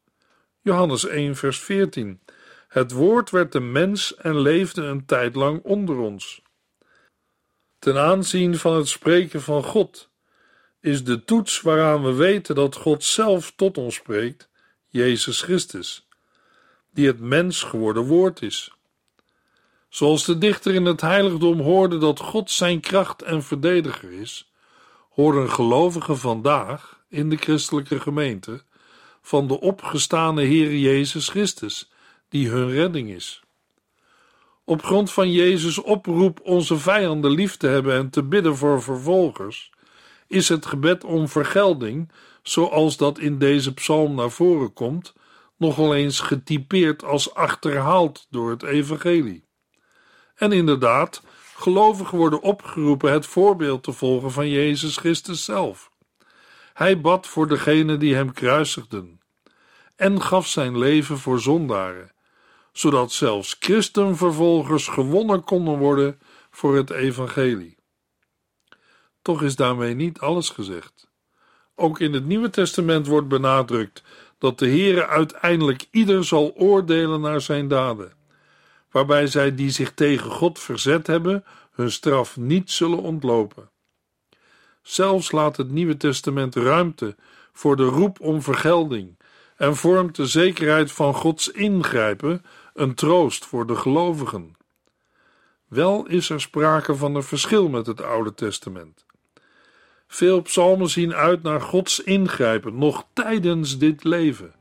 Johannes 0.60 1.06
1, 1.06 1.36
vers 1.36 1.58
14. 1.58 2.20
Het 2.68 2.92
woord 2.92 3.30
werd 3.30 3.54
een 3.54 3.72
mens 3.72 4.14
en 4.16 4.38
leefde 4.38 4.82
een 4.82 5.04
tijd 5.04 5.34
lang 5.34 5.62
onder 5.62 5.96
ons. 5.96 6.42
Ten 7.78 7.98
aanzien 7.98 8.56
van 8.56 8.76
het 8.76 8.88
spreken 8.88 9.42
van 9.42 9.62
God 9.64 10.10
is 10.82 11.04
de 11.04 11.24
toets 11.24 11.60
waaraan 11.60 12.02
we 12.02 12.12
weten 12.12 12.54
dat 12.54 12.76
God 12.76 13.04
zelf 13.04 13.52
tot 13.56 13.78
ons 13.78 13.94
spreekt, 13.94 14.48
Jezus 14.88 15.40
Christus, 15.40 16.06
die 16.90 17.06
het 17.06 17.20
mens 17.20 17.62
geworden 17.62 18.02
woord 18.02 18.42
is. 18.42 18.72
Zoals 19.88 20.24
de 20.24 20.38
dichter 20.38 20.74
in 20.74 20.84
het 20.84 21.00
heiligdom 21.00 21.60
hoorde 21.60 21.98
dat 21.98 22.20
God 22.20 22.50
zijn 22.50 22.80
kracht 22.80 23.22
en 23.22 23.42
verdediger 23.42 24.12
is, 24.12 24.50
horen 25.08 25.50
gelovigen 25.50 26.18
vandaag 26.18 27.00
in 27.08 27.28
de 27.28 27.36
christelijke 27.36 28.00
gemeente 28.00 28.62
van 29.20 29.46
de 29.46 29.60
opgestane 29.60 30.42
Heer 30.42 30.76
Jezus 30.76 31.28
Christus, 31.28 31.90
die 32.28 32.48
hun 32.48 32.70
redding 32.70 33.10
is. 33.10 33.42
Op 34.64 34.84
grond 34.84 35.12
van 35.12 35.32
Jezus' 35.32 35.78
oproep 35.78 36.40
onze 36.42 36.78
vijanden 36.78 37.30
lief 37.30 37.56
te 37.56 37.66
hebben 37.66 37.94
en 37.94 38.10
te 38.10 38.22
bidden 38.22 38.56
voor 38.56 38.82
vervolgers, 38.82 39.71
is 40.32 40.48
het 40.48 40.66
gebed 40.66 41.04
om 41.04 41.28
vergelding, 41.28 42.10
zoals 42.42 42.96
dat 42.96 43.18
in 43.18 43.38
deze 43.38 43.74
psalm 43.74 44.14
naar 44.14 44.30
voren 44.30 44.72
komt, 44.72 45.14
nogal 45.56 45.94
eens 45.94 46.20
getypeerd 46.20 47.04
als 47.04 47.34
achterhaald 47.34 48.26
door 48.30 48.50
het 48.50 48.62
evangelie. 48.62 49.44
En 50.34 50.52
inderdaad, 50.52 51.22
gelovigen 51.56 52.18
worden 52.18 52.42
opgeroepen 52.42 53.12
het 53.12 53.26
voorbeeld 53.26 53.82
te 53.82 53.92
volgen 53.92 54.30
van 54.30 54.48
Jezus 54.48 54.96
Christus 54.96 55.44
zelf. 55.44 55.90
Hij 56.72 57.00
bad 57.00 57.26
voor 57.26 57.48
degenen 57.48 57.98
die 57.98 58.14
hem 58.14 58.32
kruisigden 58.32 59.20
en 59.96 60.22
gaf 60.22 60.46
zijn 60.46 60.78
leven 60.78 61.18
voor 61.18 61.40
zondaren, 61.40 62.12
zodat 62.72 63.12
zelfs 63.12 63.56
christenvervolgers 63.58 64.88
gewonnen 64.88 65.44
konden 65.44 65.78
worden 65.78 66.20
voor 66.50 66.76
het 66.76 66.90
evangelie. 66.90 67.80
Toch 69.22 69.42
is 69.42 69.56
daarmee 69.56 69.94
niet 69.94 70.18
alles 70.18 70.48
gezegd. 70.48 71.10
Ook 71.74 72.00
in 72.00 72.12
het 72.12 72.26
Nieuwe 72.26 72.50
Testament 72.50 73.06
wordt 73.06 73.28
benadrukt 73.28 74.02
dat 74.38 74.58
de 74.58 74.66
Heere 74.66 75.06
uiteindelijk 75.06 75.86
ieder 75.90 76.24
zal 76.24 76.52
oordelen 76.56 77.20
naar 77.20 77.40
zijn 77.40 77.68
daden, 77.68 78.12
waarbij 78.90 79.26
zij 79.26 79.54
die 79.54 79.70
zich 79.70 79.94
tegen 79.94 80.30
God 80.30 80.58
verzet 80.58 81.06
hebben, 81.06 81.44
hun 81.72 81.90
straf 81.90 82.36
niet 82.36 82.70
zullen 82.70 82.98
ontlopen. 82.98 83.70
Zelfs 84.82 85.32
laat 85.32 85.56
het 85.56 85.70
Nieuwe 85.70 85.96
Testament 85.96 86.54
ruimte 86.54 87.16
voor 87.52 87.76
de 87.76 87.84
roep 87.84 88.20
om 88.20 88.42
vergelding 88.42 89.18
en 89.56 89.76
vormt 89.76 90.16
de 90.16 90.26
zekerheid 90.26 90.92
van 90.92 91.14
Gods 91.14 91.48
ingrijpen 91.48 92.44
een 92.74 92.94
troost 92.94 93.44
voor 93.44 93.66
de 93.66 93.76
gelovigen. 93.76 94.56
Wel 95.68 96.06
is 96.06 96.30
er 96.30 96.40
sprake 96.40 96.96
van 96.96 97.14
een 97.14 97.22
verschil 97.22 97.68
met 97.68 97.86
het 97.86 98.02
Oude 98.02 98.34
Testament. 98.34 99.06
Veel 100.14 100.42
psalmen 100.42 100.88
zien 100.88 101.14
uit 101.14 101.42
naar 101.42 101.60
Gods 101.60 102.00
ingrijpen 102.00 102.78
nog 102.78 103.04
tijdens 103.12 103.78
dit 103.78 104.04
leven. 104.04 104.52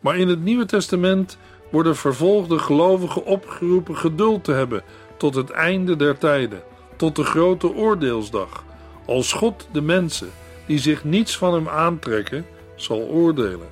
Maar 0.00 0.16
in 0.16 0.28
het 0.28 0.42
Nieuwe 0.42 0.64
Testament 0.64 1.38
worden 1.70 1.96
vervolgde 1.96 2.58
gelovigen 2.58 3.24
opgeroepen 3.24 3.96
geduld 3.96 4.44
te 4.44 4.52
hebben 4.52 4.82
tot 5.16 5.34
het 5.34 5.50
einde 5.50 5.96
der 5.96 6.18
tijden, 6.18 6.62
tot 6.96 7.16
de 7.16 7.24
grote 7.24 7.74
oordeelsdag, 7.74 8.64
als 9.06 9.32
God 9.32 9.68
de 9.72 9.80
mensen 9.80 10.30
die 10.66 10.78
zich 10.78 11.04
niets 11.04 11.36
van 11.36 11.54
hem 11.54 11.68
aantrekken 11.68 12.46
zal 12.76 13.00
oordelen. 13.00 13.68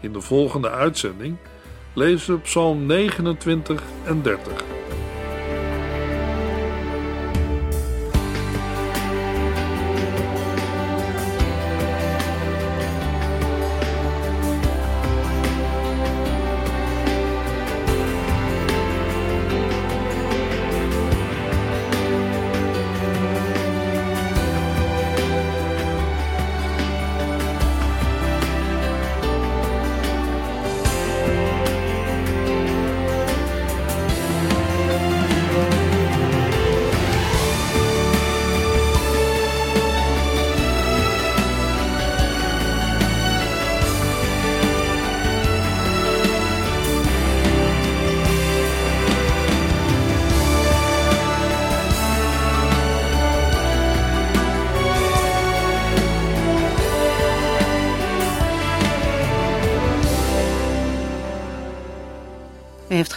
In 0.00 0.12
de 0.12 0.20
volgende 0.20 0.70
uitzending 0.70 1.36
lezen 1.94 2.34
we 2.34 2.40
Psalm 2.40 2.86
29 2.86 3.82
en 4.04 4.22
30. 4.22 4.52